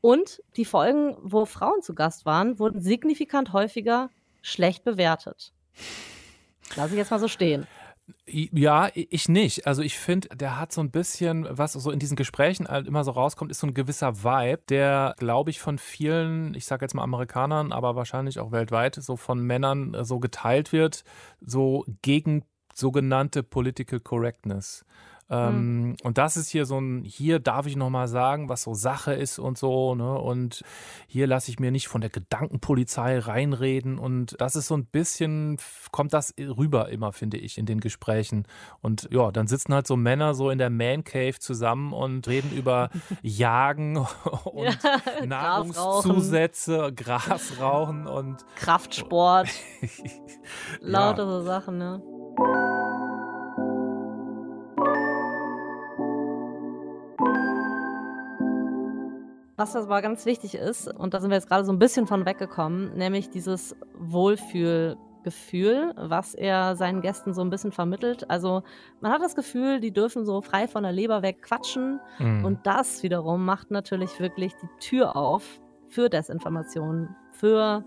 [0.00, 4.10] Und die Folgen, wo Frauen zu Gast waren, wurden signifikant häufiger
[4.42, 5.52] schlecht bewertet.
[6.76, 7.66] Lass ich jetzt mal so stehen.
[8.26, 9.66] Ja, ich nicht.
[9.66, 13.04] Also ich finde, der hat so ein bisschen, was so in diesen Gesprächen halt immer
[13.04, 16.94] so rauskommt, ist so ein gewisser Vibe, der, glaube ich, von vielen, ich sage jetzt
[16.94, 21.04] mal Amerikanern, aber wahrscheinlich auch weltweit, so von Männern äh, so geteilt wird,
[21.40, 22.44] so gegen
[22.74, 24.84] sogenannte Political Correctness.
[25.30, 25.96] Ähm, mhm.
[26.02, 29.38] Und das ist hier so ein, hier darf ich nochmal sagen, was so Sache ist
[29.38, 30.18] und so, ne?
[30.18, 30.62] Und
[31.06, 33.98] hier lasse ich mir nicht von der Gedankenpolizei reinreden.
[33.98, 35.58] Und das ist so ein bisschen,
[35.92, 38.46] kommt das rüber immer, finde ich, in den Gesprächen.
[38.80, 42.50] Und ja, dann sitzen halt so Männer so in der Man Cave zusammen und reden
[42.56, 42.88] über
[43.22, 43.98] Jagen
[44.44, 49.48] und ja, Nahrungszusätze, Gras rauchen und Kraftsport.
[50.80, 51.30] Lauter ja.
[51.30, 52.02] so Sachen, ne?
[59.58, 62.24] Was aber ganz wichtig ist, und da sind wir jetzt gerade so ein bisschen von
[62.24, 68.30] weggekommen, nämlich dieses Wohlfühlgefühl, was er seinen Gästen so ein bisschen vermittelt.
[68.30, 68.62] Also
[69.00, 71.98] man hat das Gefühl, die dürfen so frei von der Leber weg quatschen.
[72.20, 72.44] Mhm.
[72.44, 77.82] Und das wiederum macht natürlich wirklich die Tür auf für Desinformation, für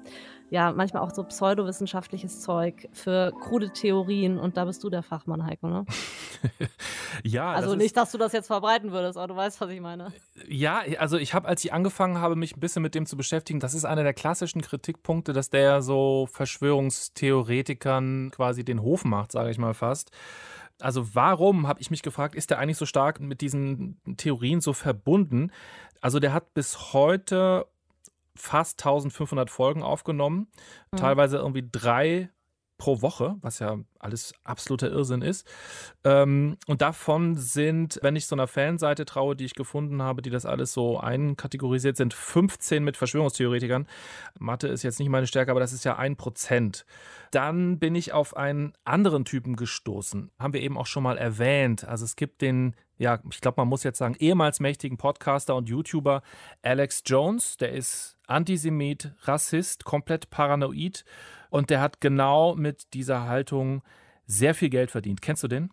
[0.51, 5.45] ja, manchmal auch so pseudowissenschaftliches Zeug für krude Theorien und da bist du der Fachmann,
[5.45, 5.85] Heiko, ne?
[7.23, 7.53] ja.
[7.53, 10.11] Also das nicht, dass du das jetzt verbreiten würdest, aber du weißt, was ich meine.
[10.49, 13.61] Ja, also ich habe, als ich angefangen habe, mich ein bisschen mit dem zu beschäftigen,
[13.61, 19.51] das ist einer der klassischen Kritikpunkte, dass der so Verschwörungstheoretikern quasi den Hof macht, sage
[19.51, 20.11] ich mal fast.
[20.81, 24.73] Also warum, habe ich mich gefragt, ist der eigentlich so stark mit diesen Theorien so
[24.73, 25.53] verbunden?
[26.01, 27.67] Also der hat bis heute
[28.35, 30.47] fast 1500 Folgen aufgenommen,
[30.91, 30.97] mhm.
[30.97, 32.29] teilweise irgendwie drei
[32.81, 35.47] pro Woche, was ja alles absoluter Irrsinn ist.
[36.03, 40.31] Ähm, und davon sind, wenn ich so einer Fanseite traue, die ich gefunden habe, die
[40.31, 43.85] das alles so einkategorisiert, sind 15 mit Verschwörungstheoretikern.
[44.39, 46.87] Mathe ist jetzt nicht meine Stärke, aber das ist ja ein Prozent.
[47.29, 50.31] Dann bin ich auf einen anderen Typen gestoßen.
[50.39, 51.87] Haben wir eben auch schon mal erwähnt.
[51.87, 55.67] Also es gibt den ja, ich glaube, man muss jetzt sagen, ehemals mächtigen Podcaster und
[55.67, 56.21] YouTuber
[56.61, 57.57] Alex Jones.
[57.57, 61.05] Der ist Antisemit, Rassist, komplett paranoid
[61.49, 63.81] und der hat genau mit dieser Haltung
[64.25, 65.21] sehr viel Geld verdient.
[65.21, 65.71] Kennst du den?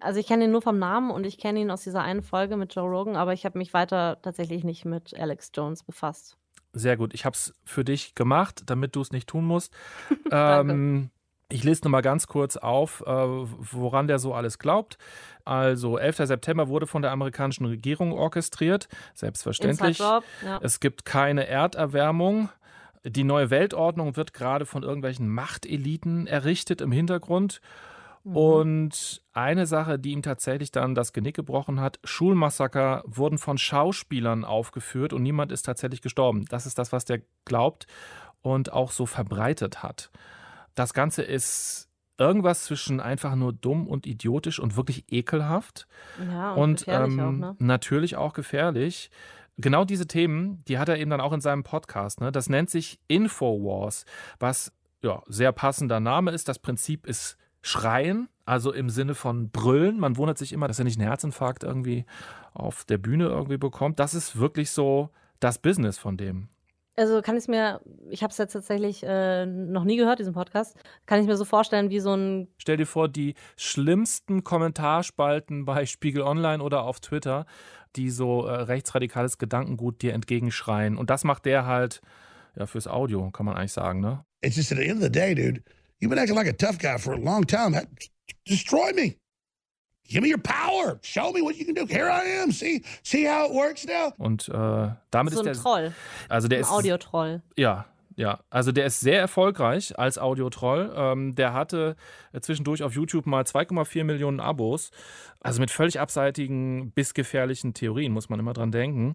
[0.00, 2.56] Also ich kenne ihn nur vom Namen und ich kenne ihn aus dieser einen Folge
[2.56, 6.36] mit Joe Rogan, aber ich habe mich weiter tatsächlich nicht mit Alex Jones befasst.
[6.72, 7.14] Sehr gut.
[7.14, 9.74] Ich habe es für dich gemacht, damit du es nicht tun musst.
[10.30, 11.10] ähm,
[11.50, 14.98] ich lese nur mal ganz kurz auf, äh, woran der so alles glaubt.
[15.44, 16.26] Also 11.
[16.26, 19.98] September wurde von der amerikanischen Regierung orchestriert, selbstverständlich.
[19.98, 20.20] Ja.
[20.60, 22.50] Es gibt keine Erderwärmung.
[23.04, 27.62] Die neue Weltordnung wird gerade von irgendwelchen Machteliten errichtet im Hintergrund.
[28.24, 28.36] Mhm.
[28.36, 34.44] Und eine Sache, die ihm tatsächlich dann das Genick gebrochen hat, Schulmassaker wurden von Schauspielern
[34.44, 36.44] aufgeführt und niemand ist tatsächlich gestorben.
[36.50, 37.86] Das ist das, was der glaubt
[38.42, 40.10] und auch so verbreitet hat.
[40.78, 41.88] Das Ganze ist
[42.18, 45.86] irgendwas zwischen einfach nur dumm und idiotisch und wirklich ekelhaft
[46.24, 47.56] Ja, und, und ähm, auch, ne?
[47.58, 49.10] natürlich auch gefährlich.
[49.56, 52.20] Genau diese Themen, die hat er eben dann auch in seinem Podcast.
[52.20, 52.30] Ne?
[52.30, 54.04] Das nennt sich Infowars,
[54.38, 56.48] was ja sehr passender Name ist.
[56.48, 59.98] Das Prinzip ist Schreien, also im Sinne von Brüllen.
[59.98, 62.04] Man wundert sich immer, dass er nicht einen Herzinfarkt irgendwie
[62.54, 63.98] auf der Bühne irgendwie bekommt.
[63.98, 65.10] Das ist wirklich so
[65.40, 66.48] das Business von dem.
[66.98, 67.80] Also kann ich es mir,
[68.10, 71.44] ich habe es jetzt tatsächlich äh, noch nie gehört, diesen Podcast, kann ich mir so
[71.44, 76.98] vorstellen wie so ein, Stell dir vor, die schlimmsten Kommentarspalten bei Spiegel Online oder auf
[76.98, 77.46] Twitter,
[77.94, 80.96] die so äh, rechtsradikales Gedankengut dir entgegenschreien.
[80.96, 82.00] Und das macht der halt
[82.56, 84.24] ja fürs Audio, kann man eigentlich sagen, ne?
[84.40, 85.62] It's just at the end of the day, dude,
[86.00, 87.80] you've been acting like a tough guy for a long time.
[88.44, 89.16] Destroy me.
[90.08, 90.98] Give me your power.
[91.02, 91.86] Show me what you can do.
[91.86, 92.50] Here I am.
[92.50, 94.12] See, see how it works now.
[94.16, 95.92] Und äh, damit so ist ein der Troll,
[96.28, 97.42] also der ein ist Audiotroll.
[97.56, 97.84] Ja,
[98.16, 98.40] ja.
[98.50, 100.92] Also der ist sehr erfolgreich als Audiotroll.
[100.96, 101.94] Ähm, der hatte
[102.32, 104.90] äh, zwischendurch auf YouTube mal 2,4 Millionen Abos.
[105.40, 109.14] Also mit völlig abseitigen bis gefährlichen Theorien, muss man immer dran denken.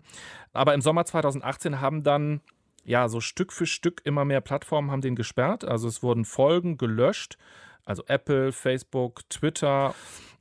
[0.53, 2.39] Aber im Sommer 2018 haben dann
[2.85, 5.65] ja so Stück für Stück immer mehr Plattformen haben den gesperrt.
[5.65, 7.37] Also es wurden Folgen gelöscht.
[7.85, 9.93] Also Apple, Facebook, Twitter.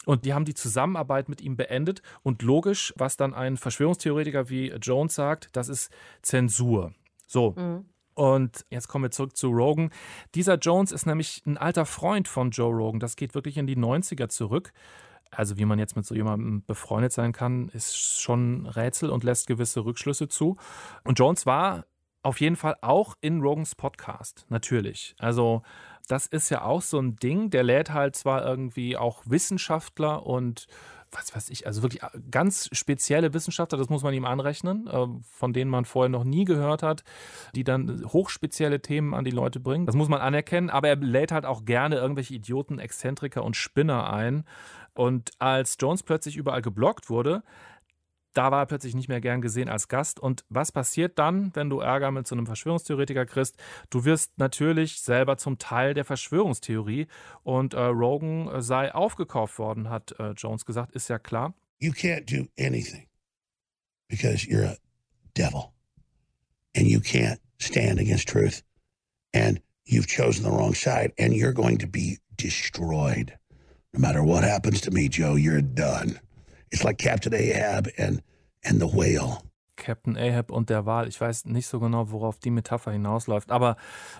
[0.04, 2.02] Und die haben die Zusammenarbeit mit ihm beendet.
[2.22, 6.92] Und logisch, was dann ein Verschwörungstheoretiker wie Jones sagt, das ist Zensur.
[7.26, 7.84] So, Mhm.
[8.14, 9.90] und jetzt kommen wir zurück zu Rogan.
[10.34, 13.00] Dieser Jones ist nämlich ein alter Freund von Joe Rogan.
[13.00, 14.72] Das geht wirklich in die 90er zurück.
[15.30, 19.24] Also wie man jetzt mit so jemandem befreundet sein kann, ist schon ein Rätsel und
[19.24, 20.56] lässt gewisse Rückschlüsse zu.
[21.04, 21.86] Und Jones war
[22.22, 25.14] auf jeden Fall auch in Rogans Podcast, natürlich.
[25.18, 25.62] Also
[26.12, 27.48] das ist ja auch so ein Ding.
[27.48, 30.66] Der lädt halt zwar irgendwie auch Wissenschaftler und
[31.10, 35.54] was weiß ich, also wirklich ganz spezielle Wissenschaftler, das muss man ihm anrechnen, äh, von
[35.54, 37.02] denen man vorher noch nie gehört hat,
[37.54, 39.86] die dann hochspezielle Themen an die Leute bringen.
[39.86, 44.12] Das muss man anerkennen, aber er lädt halt auch gerne irgendwelche Idioten, Exzentriker und Spinner
[44.12, 44.44] ein.
[44.94, 47.42] Und als Jones plötzlich überall geblockt wurde,
[48.34, 50.20] da war er plötzlich nicht mehr gern gesehen als Gast.
[50.20, 53.56] Und was passiert dann, wenn du Ärger mit so einem Verschwörungstheoretiker kriegst?
[53.90, 57.06] Du wirst natürlich selber zum Teil der Verschwörungstheorie.
[57.42, 61.54] Und äh, Rogan äh, sei aufgekauft worden, hat äh, Jones gesagt, ist ja klar.
[61.78, 63.06] You can't do anything
[64.08, 64.76] because you're a
[65.34, 65.72] devil
[66.76, 68.62] and you can't stand against truth
[69.34, 73.36] and you've chosen the wrong side and you're going to be destroyed.
[73.92, 76.20] No matter what happens to me, Joe, you're done.
[76.72, 78.22] It's like Captain Ahab and
[78.64, 79.38] and the whale.
[79.76, 81.08] Captain Ahab und der Wal.
[81.08, 83.50] Ich weiß nicht so genau, worauf die Metapher hinausläuft.
[83.50, 83.76] Aber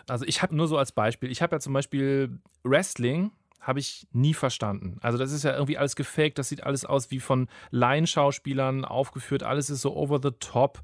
[0.08, 1.30] also ich habe nur so als Beispiel.
[1.30, 4.98] Ich habe ja zum Beispiel Wrestling habe ich nie verstanden.
[5.02, 6.36] Also das ist ja irgendwie alles gefaked.
[6.36, 9.44] Das sieht alles aus wie von Laienschauspielern aufgeführt.
[9.44, 10.82] Alles ist so over the top.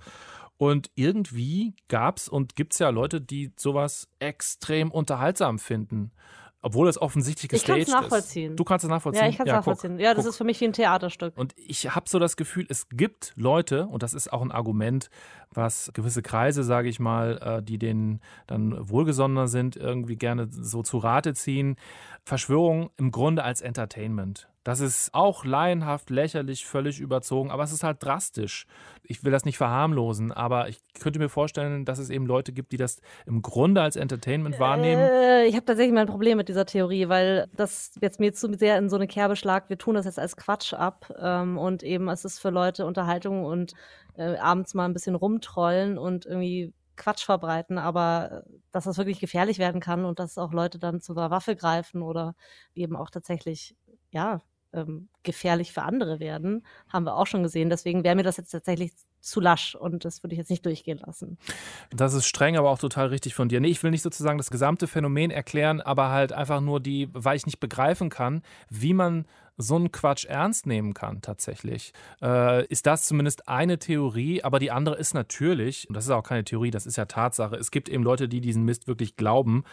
[0.58, 6.12] Und irgendwie gab es und gibt es ja Leute, die sowas extrem unterhaltsam finden.
[6.60, 8.50] Obwohl es offensichtlich Ich kann's gestaged nachvollziehen.
[8.52, 8.58] ist.
[8.58, 9.22] Du kannst es nachvollziehen.
[9.22, 9.98] Ja, ich kann es guck, nachvollziehen.
[10.00, 10.30] ja, das guck.
[10.30, 11.36] ist für mich wie ein Theaterstück.
[11.36, 15.08] Und ich habe so das Gefühl, es gibt Leute, und das ist auch ein Argument,
[15.52, 20.82] was gewisse Kreise, sage ich mal, äh, die denen dann wohlgesonnener sind, irgendwie gerne so
[20.82, 21.76] zu Rate ziehen.
[22.24, 24.48] Verschwörung im Grunde als Entertainment.
[24.68, 28.66] Das ist auch laienhaft, lächerlich, völlig überzogen, aber es ist halt drastisch.
[29.02, 32.72] Ich will das nicht verharmlosen, aber ich könnte mir vorstellen, dass es eben Leute gibt,
[32.72, 35.00] die das im Grunde als Entertainment wahrnehmen.
[35.00, 38.52] Äh, ich habe tatsächlich mal ein Problem mit dieser Theorie, weil das jetzt mir zu
[38.58, 39.70] sehr in so eine Kerbe schlagt.
[39.70, 43.46] Wir tun das jetzt als Quatsch ab ähm, und eben es ist für Leute Unterhaltung
[43.46, 43.72] und
[44.18, 49.18] äh, abends mal ein bisschen rumtrollen und irgendwie Quatsch verbreiten, aber äh, dass das wirklich
[49.18, 52.34] gefährlich werden kann und dass auch Leute dann zur Waffe greifen oder
[52.74, 53.74] eben auch tatsächlich,
[54.10, 57.70] ja, ähm, gefährlich für andere werden, haben wir auch schon gesehen.
[57.70, 60.98] Deswegen wäre mir das jetzt tatsächlich zu lasch und das würde ich jetzt nicht durchgehen
[61.04, 61.38] lassen.
[61.90, 63.60] Das ist streng, aber auch total richtig von dir.
[63.60, 67.36] Nee, ich will nicht sozusagen das gesamte Phänomen erklären, aber halt einfach nur die, weil
[67.36, 69.26] ich nicht begreifen kann, wie man
[69.58, 71.92] so einen Quatsch ernst nehmen kann tatsächlich.
[72.22, 76.22] Äh, ist das zumindest eine Theorie, aber die andere ist natürlich, und das ist auch
[76.22, 79.64] keine Theorie, das ist ja Tatsache, es gibt eben Leute, die diesen Mist wirklich glauben.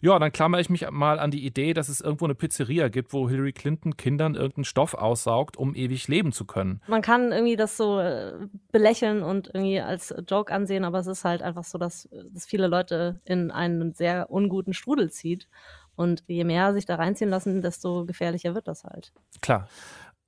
[0.00, 3.14] Ja, dann klammere ich mich mal an die Idee, dass es irgendwo eine Pizzeria gibt,
[3.14, 6.82] wo Hillary Clinton Kindern irgendeinen Stoff aussaugt, um ewig leben zu können.
[6.86, 8.34] Man kann irgendwie das so äh,
[8.70, 12.66] belächeln und irgendwie als Joke ansehen, aber es ist halt einfach so, dass, dass viele
[12.66, 15.48] Leute in einen sehr unguten Strudel zieht.
[15.96, 19.12] Und je mehr sich da reinziehen lassen, desto gefährlicher wird das halt.
[19.40, 19.68] Klar.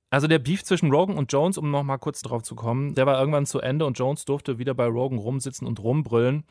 [0.09, 3.19] Also der Beef zwischen Rogan und Jones, um nochmal kurz drauf zu kommen, der war
[3.19, 6.45] irgendwann zu Ende und Jones durfte wieder bei Rogan rumsitzen und rumbrüllen.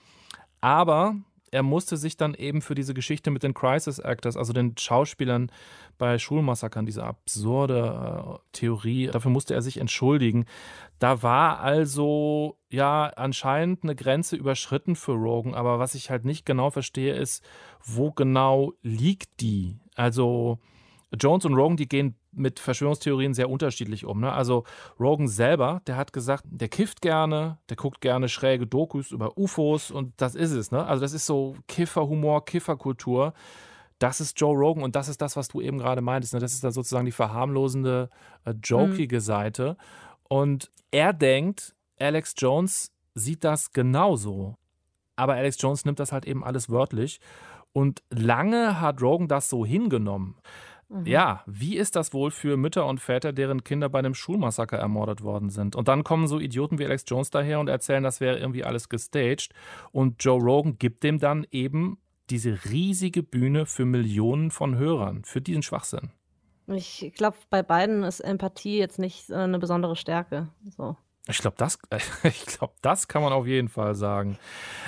[0.61, 1.16] Aber
[1.50, 5.50] er musste sich dann eben für diese Geschichte mit den Crisis Actors, also den Schauspielern
[5.96, 10.44] bei Schulmassakern, diese absurde äh, Theorie, dafür musste er sich entschuldigen.
[10.98, 16.44] Da war also ja anscheinend eine Grenze überschritten für Rogan, aber was ich halt nicht
[16.44, 17.44] genau verstehe, ist,
[17.87, 19.79] wo genau liegt die?
[19.94, 20.59] Also
[21.18, 24.20] Jones und Rogan, die gehen mit Verschwörungstheorien sehr unterschiedlich um.
[24.20, 24.33] Ne?
[24.33, 24.64] Also
[25.01, 29.90] Rogan selber, der hat gesagt, der kifft gerne, der guckt gerne schräge Dokus über UFOs
[29.90, 30.70] und das ist es.
[30.70, 30.85] Ne?
[30.85, 33.33] Also das ist so Kifferhumor, Kifferkultur.
[33.99, 36.35] Das ist Joe Rogan und das ist das, was du eben gerade meintest.
[36.35, 36.40] Ne?
[36.40, 38.11] Das ist da sozusagen die verharmlosende,
[38.44, 39.20] äh, jokige mhm.
[39.20, 39.77] Seite.
[40.29, 44.57] Und er denkt, Alex Jones sieht das genauso.
[45.14, 47.20] Aber Alex Jones nimmt das halt eben alles wörtlich.
[47.77, 50.37] Und lange hat Rogan das so hingenommen.
[50.89, 51.05] Mhm.
[51.05, 55.23] Ja, wie ist das wohl für Mütter und Väter, deren Kinder bei einem Schulmassaker ermordet
[55.23, 55.77] worden sind?
[55.77, 58.89] Und dann kommen so Idioten wie Alex Jones daher und erzählen, das wäre irgendwie alles
[58.89, 59.51] gestaged.
[59.93, 61.99] Und Joe Rogan gibt dem dann eben
[62.31, 66.12] diese riesige Bühne für Millionen von Hörern, für diesen Schwachsinn.
[66.69, 70.49] Ich glaube, bei beiden ist Empathie jetzt nicht eine besondere Stärke.
[70.79, 70.97] So.
[71.29, 71.79] Ich glaube, das,
[72.23, 72.45] ich
[72.83, 74.39] das kann man auf jeden Fall sagen.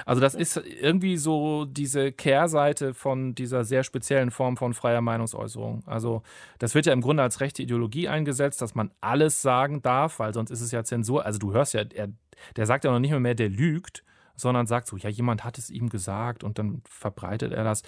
[0.07, 5.83] Also das ist irgendwie so diese Kehrseite von dieser sehr speziellen Form von freier Meinungsäußerung.
[5.87, 6.23] Also
[6.59, 10.33] das wird ja im Grunde als rechte Ideologie eingesetzt, dass man alles sagen darf, weil
[10.33, 11.27] sonst ist es ja Zensur.
[11.27, 12.09] Also du hörst ja, er,
[12.57, 14.05] der sagt ja noch nicht mehr, mehr der lügt,
[14.39, 17.83] sondern sagt so, ja, jemand hat es ihm gesagt und dann verbreitet er das.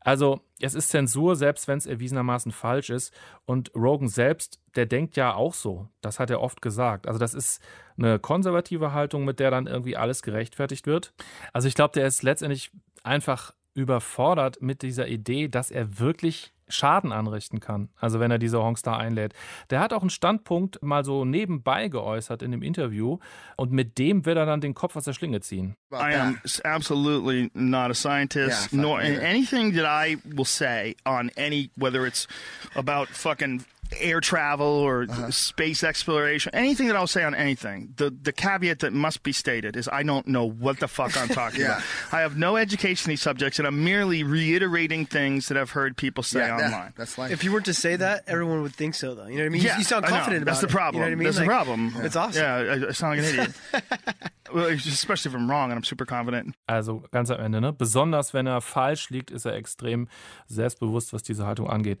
[0.00, 3.14] Also es ist Zensur, selbst wenn es erwiesenermaßen falsch ist.
[3.44, 5.88] Und Rogan selbst, der denkt ja auch so.
[6.00, 7.06] Das hat er oft gesagt.
[7.06, 7.62] Also das ist
[7.96, 11.14] eine konservative Haltung, mit der dann irgendwie alles gerechtfertigt wird.
[11.52, 12.70] Also ich glaube, der ist letztendlich
[13.02, 17.88] einfach überfordert mit dieser Idee, dass er wirklich Schaden anrichten kann.
[17.98, 19.34] Also wenn er diese Hongstar einlädt.
[19.70, 23.18] Der hat auch einen Standpunkt mal so nebenbei geäußert in dem Interview
[23.56, 25.76] und mit dem will er dann den Kopf aus der Schlinge ziehen.
[25.92, 31.70] I am absolutely not a scientist, yeah, nor anything that I will say on any
[31.76, 32.26] whether it's
[32.74, 33.64] about fucking
[34.00, 35.30] air travel or uh-huh.
[35.30, 39.76] space exploration, anything that I'll say on anything, the the caveat that must be stated
[39.76, 41.78] is I don't know what the fuck I'm talking yeah.
[41.78, 41.82] about.
[42.12, 45.96] I have no education in these subjects, and I'm merely reiterating things that I've heard
[45.96, 46.70] people say yeah, online.
[46.70, 49.26] That, that's like if you were to say that, everyone would think so, though.
[49.26, 49.62] You know what I mean?
[49.62, 50.96] Yeah, you, sound confident about That's the problem.
[50.96, 51.24] You know what I mean?
[51.24, 51.92] That's like, the problem.
[52.04, 52.42] It's awesome.
[52.42, 53.52] Yeah, I, I sound like an idiot.
[54.54, 56.54] especially if I'm wrong and I'm super confident.
[56.66, 57.72] Also ganz am Ende, ne?
[57.72, 60.08] Besonders wenn er falsch liegt, ist er extrem
[60.46, 62.00] selbstbewusst, was diese Haltung angeht.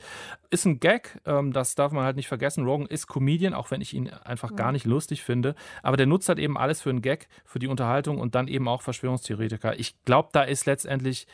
[0.50, 2.64] Ist ein Gag, ähm, das darf man halt nicht vergessen.
[2.64, 5.54] Rogan ist Comedian, auch wenn ich ihn einfach gar nicht lustig finde.
[5.82, 8.68] Aber der nutzt halt eben alles für einen Gag, für die Unterhaltung und dann eben
[8.68, 9.78] auch Verschwörungstheoretiker.
[9.78, 11.26] Ich glaube, da ist letztendlich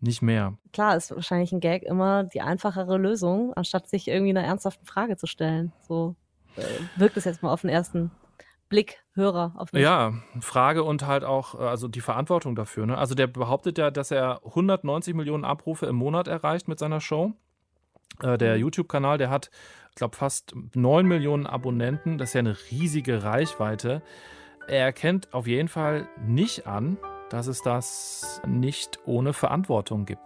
[0.00, 0.54] nicht mehr.
[0.72, 5.16] Klar, ist wahrscheinlich ein Gag immer die einfachere Lösung, anstatt sich irgendwie einer ernsthaften Frage
[5.16, 5.72] zu stellen.
[5.88, 6.14] So
[6.56, 6.62] äh,
[6.96, 8.10] wirkt es jetzt mal auf den ersten
[8.68, 9.82] Blick, Hörer auf mich.
[9.82, 12.86] Ja, Frage und halt auch äh, also die Verantwortung dafür.
[12.86, 12.98] Ne?
[12.98, 17.32] Also der behauptet ja, dass er 190 Millionen Abrufe im Monat erreicht mit seiner Show.
[18.22, 18.62] Äh, der mhm.
[18.62, 19.50] YouTube-Kanal, der hat,
[19.90, 22.18] ich glaube, fast 9 Millionen Abonnenten.
[22.18, 24.02] Das ist ja eine riesige Reichweite.
[24.68, 26.98] Er erkennt auf jeden Fall nicht an,
[27.30, 30.22] dass es das nicht ohne Verantwortung gibt.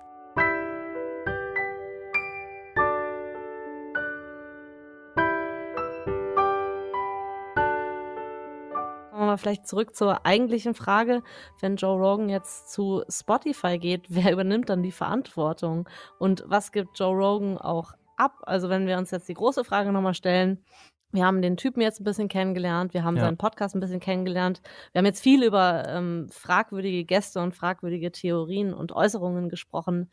[9.40, 11.22] Vielleicht zurück zur eigentlichen Frage.
[11.61, 15.88] Wenn Joe Rogan jetzt zu Spotify geht, wer übernimmt dann die Verantwortung?
[16.18, 18.38] Und was gibt Joe Rogan auch ab?
[18.42, 20.64] Also wenn wir uns jetzt die große Frage nochmal stellen,
[21.12, 23.24] wir haben den Typen jetzt ein bisschen kennengelernt, wir haben ja.
[23.24, 24.62] seinen Podcast ein bisschen kennengelernt.
[24.92, 30.11] Wir haben jetzt viel über ähm, fragwürdige Gäste und fragwürdige Theorien und Äußerungen gesprochen.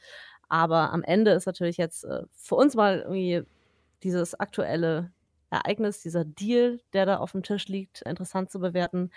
[0.49, 3.43] Aber am Ende ist natürlich jetzt äh, für uns mal irgendwie
[4.03, 5.11] dieses aktuelle
[5.49, 9.11] Ereignis, dieser Deal, der da auf dem Tisch liegt, interessant zu bewerten.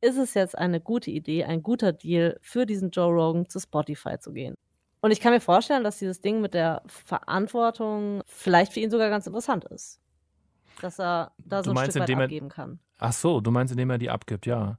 [0.00, 4.18] Ist es jetzt eine gute Idee, ein guter Deal für diesen Joe Rogan zu Spotify
[4.18, 4.54] zu gehen?
[5.00, 9.10] Und ich kann mir vorstellen, dass dieses Ding mit der Verantwortung vielleicht für ihn sogar
[9.10, 10.00] ganz interessant ist.
[10.80, 12.80] Dass er da so du ein meinst, Stück weit abgeben kann.
[12.98, 14.78] Ach so, du meinst, indem er die abgibt, ja.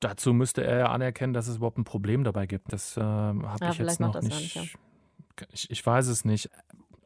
[0.00, 2.72] Dazu müsste er ja anerkennen, dass es überhaupt ein Problem dabei gibt.
[2.72, 4.38] Das äh, habe ja, ich jetzt noch nicht.
[4.38, 4.62] nicht ja.
[5.50, 6.50] ich, ich weiß es nicht.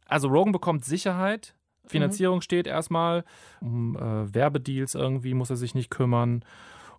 [0.06, 1.54] Also Rogan bekommt Sicherheit
[1.88, 2.42] Finanzierung mhm.
[2.42, 3.24] steht erstmal.
[3.60, 6.44] Um äh, Werbedeals irgendwie muss er sich nicht kümmern.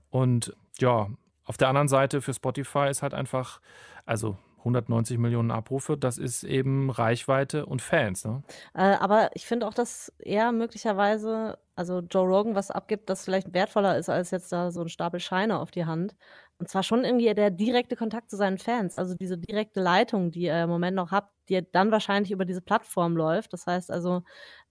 [0.10, 1.10] Und ja,
[1.46, 3.60] auf der anderen Seite für Spotify ist halt einfach,
[4.06, 8.26] also 190 Millionen Abrufe, das ist eben Reichweite und Fans.
[8.26, 8.44] Ne?
[8.74, 13.54] Äh, aber ich finde auch, dass er möglicherweise, also Joe Rogan was abgibt, das vielleicht
[13.54, 16.16] wertvoller ist als jetzt da so ein Stapel Scheine auf die Hand.
[16.60, 20.46] Und zwar schon irgendwie der direkte Kontakt zu seinen Fans, also diese direkte Leitung, die
[20.46, 23.54] er im Moment noch hat, die dann wahrscheinlich über diese Plattform läuft.
[23.54, 24.24] Das heißt also,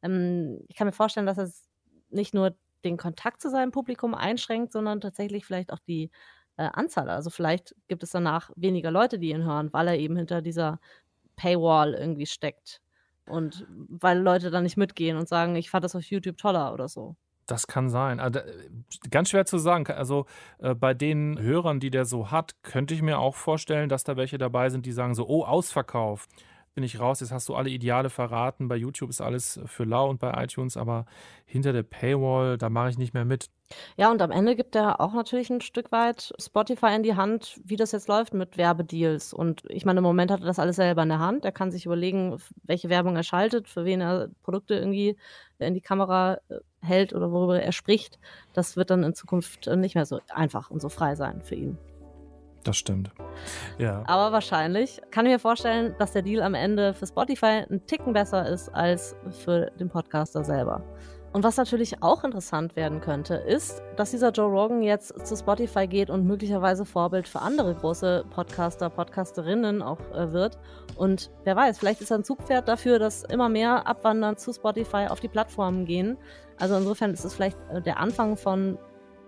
[0.03, 1.51] ähm, ich kann mir vorstellen, dass er
[2.11, 6.11] nicht nur den Kontakt zu seinem Publikum einschränkt, sondern tatsächlich vielleicht auch die
[6.59, 7.09] äh, Anzahl.
[7.09, 10.81] Also vielleicht gibt es danach weniger Leute, die ihn hören, weil er eben hinter dieser
[11.37, 12.83] Paywall irgendwie steckt.
[13.27, 16.89] Und weil Leute dann nicht mitgehen und sagen, ich fand das auf YouTube toller oder
[16.89, 17.17] so.
[17.49, 18.21] Das kann sein.
[18.21, 18.41] Also,
[19.11, 19.87] ganz schwer zu sagen.
[19.89, 20.27] Also
[20.59, 24.17] äh, bei den Hörern, die der so hat, könnte ich mir auch vorstellen, dass da
[24.17, 26.29] welche dabei sind, die sagen so, oh, Ausverkauf
[26.79, 28.69] bin ich raus, jetzt hast du alle Ideale verraten.
[28.69, 31.07] Bei YouTube ist alles für lau und bei iTunes, aber
[31.45, 33.51] hinter der Paywall, da mache ich nicht mehr mit.
[33.97, 37.61] Ja, und am Ende gibt er auch natürlich ein Stück weit Spotify in die Hand,
[37.65, 39.35] wie das jetzt läuft mit Werbedeals.
[39.35, 41.45] Und ich meine, im Moment hat er das alles selber in der Hand.
[41.45, 45.17] Er kann sich überlegen, welche Werbung er schaltet, für wen er Produkte irgendwie
[45.59, 48.19] in die Kamera äh, hält oder worüber er spricht.
[48.53, 51.79] Das wird dann in Zukunft nicht mehr so einfach und so frei sein für ihn.
[52.65, 53.11] Das stimmt.
[53.79, 54.03] Ja.
[54.07, 58.13] Aber wahrscheinlich kann ich mir vorstellen, dass der Deal am Ende für Spotify ein Ticken
[58.13, 60.83] besser ist als für den Podcaster selber.
[61.33, 65.87] Und was natürlich auch interessant werden könnte, ist, dass dieser Joe Rogan jetzt zu Spotify
[65.87, 70.59] geht und möglicherweise Vorbild für andere große Podcaster, Podcasterinnen auch äh, wird.
[70.97, 75.07] Und wer weiß, vielleicht ist er ein Zugpferd dafür, dass immer mehr abwandern zu Spotify
[75.09, 76.17] auf die Plattformen gehen.
[76.59, 78.79] Also insofern ist es vielleicht äh, der Anfang von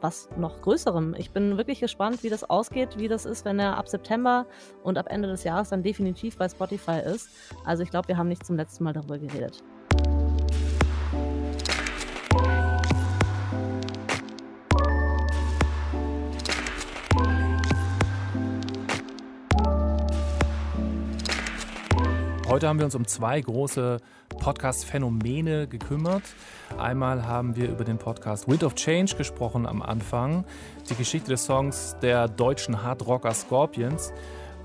[0.00, 1.14] was noch Größerem.
[1.18, 4.46] Ich bin wirklich gespannt, wie das ausgeht, wie das ist, wenn er ab September
[4.82, 7.28] und ab Ende des Jahres dann definitiv bei Spotify ist.
[7.66, 9.62] Also ich glaube, wir haben nicht zum letzten Mal darüber geredet.
[22.50, 23.98] Heute haben wir uns um zwei große
[24.28, 26.24] Podcast-Phänomene gekümmert.
[26.76, 30.44] Einmal haben wir über den Podcast Wind of Change gesprochen am Anfang,
[30.90, 34.12] die Geschichte des Songs der deutschen Hardrocker Scorpions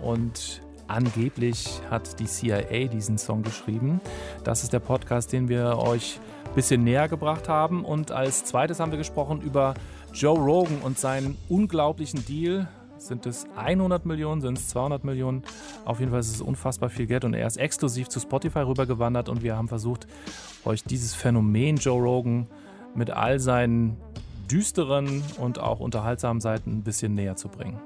[0.02, 4.02] und angeblich hat die CIA diesen Song geschrieben.
[4.44, 8.80] Das ist der Podcast, den wir euch ein bisschen näher gebracht haben und als zweites
[8.80, 9.76] haben wir gesprochen über
[10.12, 12.68] Joe Rogan und seinen unglaublichen Deal
[13.08, 14.41] sind es 100 Millionen?
[14.41, 15.43] Sind es 200 Millionen?
[15.86, 19.30] Auf jeden Fall ist es unfassbar viel Geld und er ist exklusiv zu Spotify rübergewandert
[19.30, 20.08] und wir haben versucht,
[20.66, 22.47] euch dieses Phänomen Joe Rogan
[22.95, 23.97] mit all seinen
[24.49, 27.80] düsteren und auch unterhaltsamen Seiten ein bisschen näher zu bringen.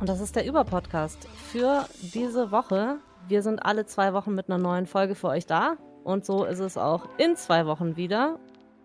[0.00, 2.98] Und das ist der Überpodcast für diese Woche.
[3.28, 5.76] Wir sind alle zwei Wochen mit einer neuen Folge für euch da.
[6.04, 8.38] Und so ist es auch in zwei Wochen wieder.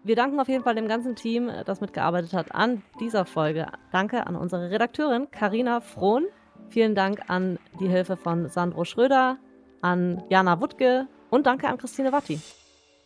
[0.03, 3.67] Wir danken auf jeden Fall dem ganzen Team, äh, das mitgearbeitet hat an dieser Folge.
[3.91, 6.25] Danke an unsere Redakteurin Karina Frohn.
[6.69, 9.37] Vielen Dank an die Hilfe von Sandro Schröder,
[9.81, 12.41] an Jana Wuttke und danke an Christine Watti.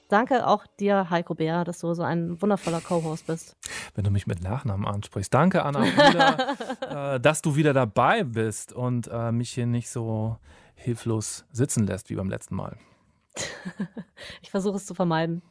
[0.08, 3.58] Danke auch dir, Heiko Bär, dass du so ein wundervoller Co-Host bist.
[3.96, 5.34] Wenn du mich mit Nachnamen ansprichst.
[5.34, 10.38] Danke, Anna, wieder, äh, dass du wieder dabei bist und äh, mich hier nicht so
[10.76, 12.78] hilflos sitzen lässt wie beim letzten Mal.
[14.42, 15.42] ich versuche es zu vermeiden.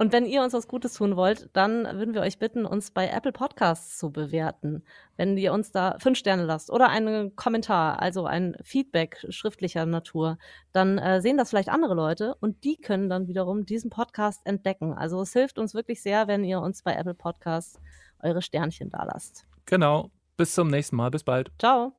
[0.00, 3.08] Und wenn ihr uns was Gutes tun wollt, dann würden wir euch bitten, uns bei
[3.08, 4.82] Apple Podcasts zu bewerten.
[5.18, 10.38] Wenn ihr uns da fünf Sterne lasst oder einen Kommentar, also ein Feedback schriftlicher Natur,
[10.72, 14.94] dann äh, sehen das vielleicht andere Leute und die können dann wiederum diesen Podcast entdecken.
[14.94, 17.78] Also es hilft uns wirklich sehr, wenn ihr uns bei Apple Podcasts
[18.20, 19.44] eure Sternchen da lasst.
[19.66, 20.10] Genau.
[20.38, 21.10] Bis zum nächsten Mal.
[21.10, 21.52] Bis bald.
[21.58, 21.92] Ciao.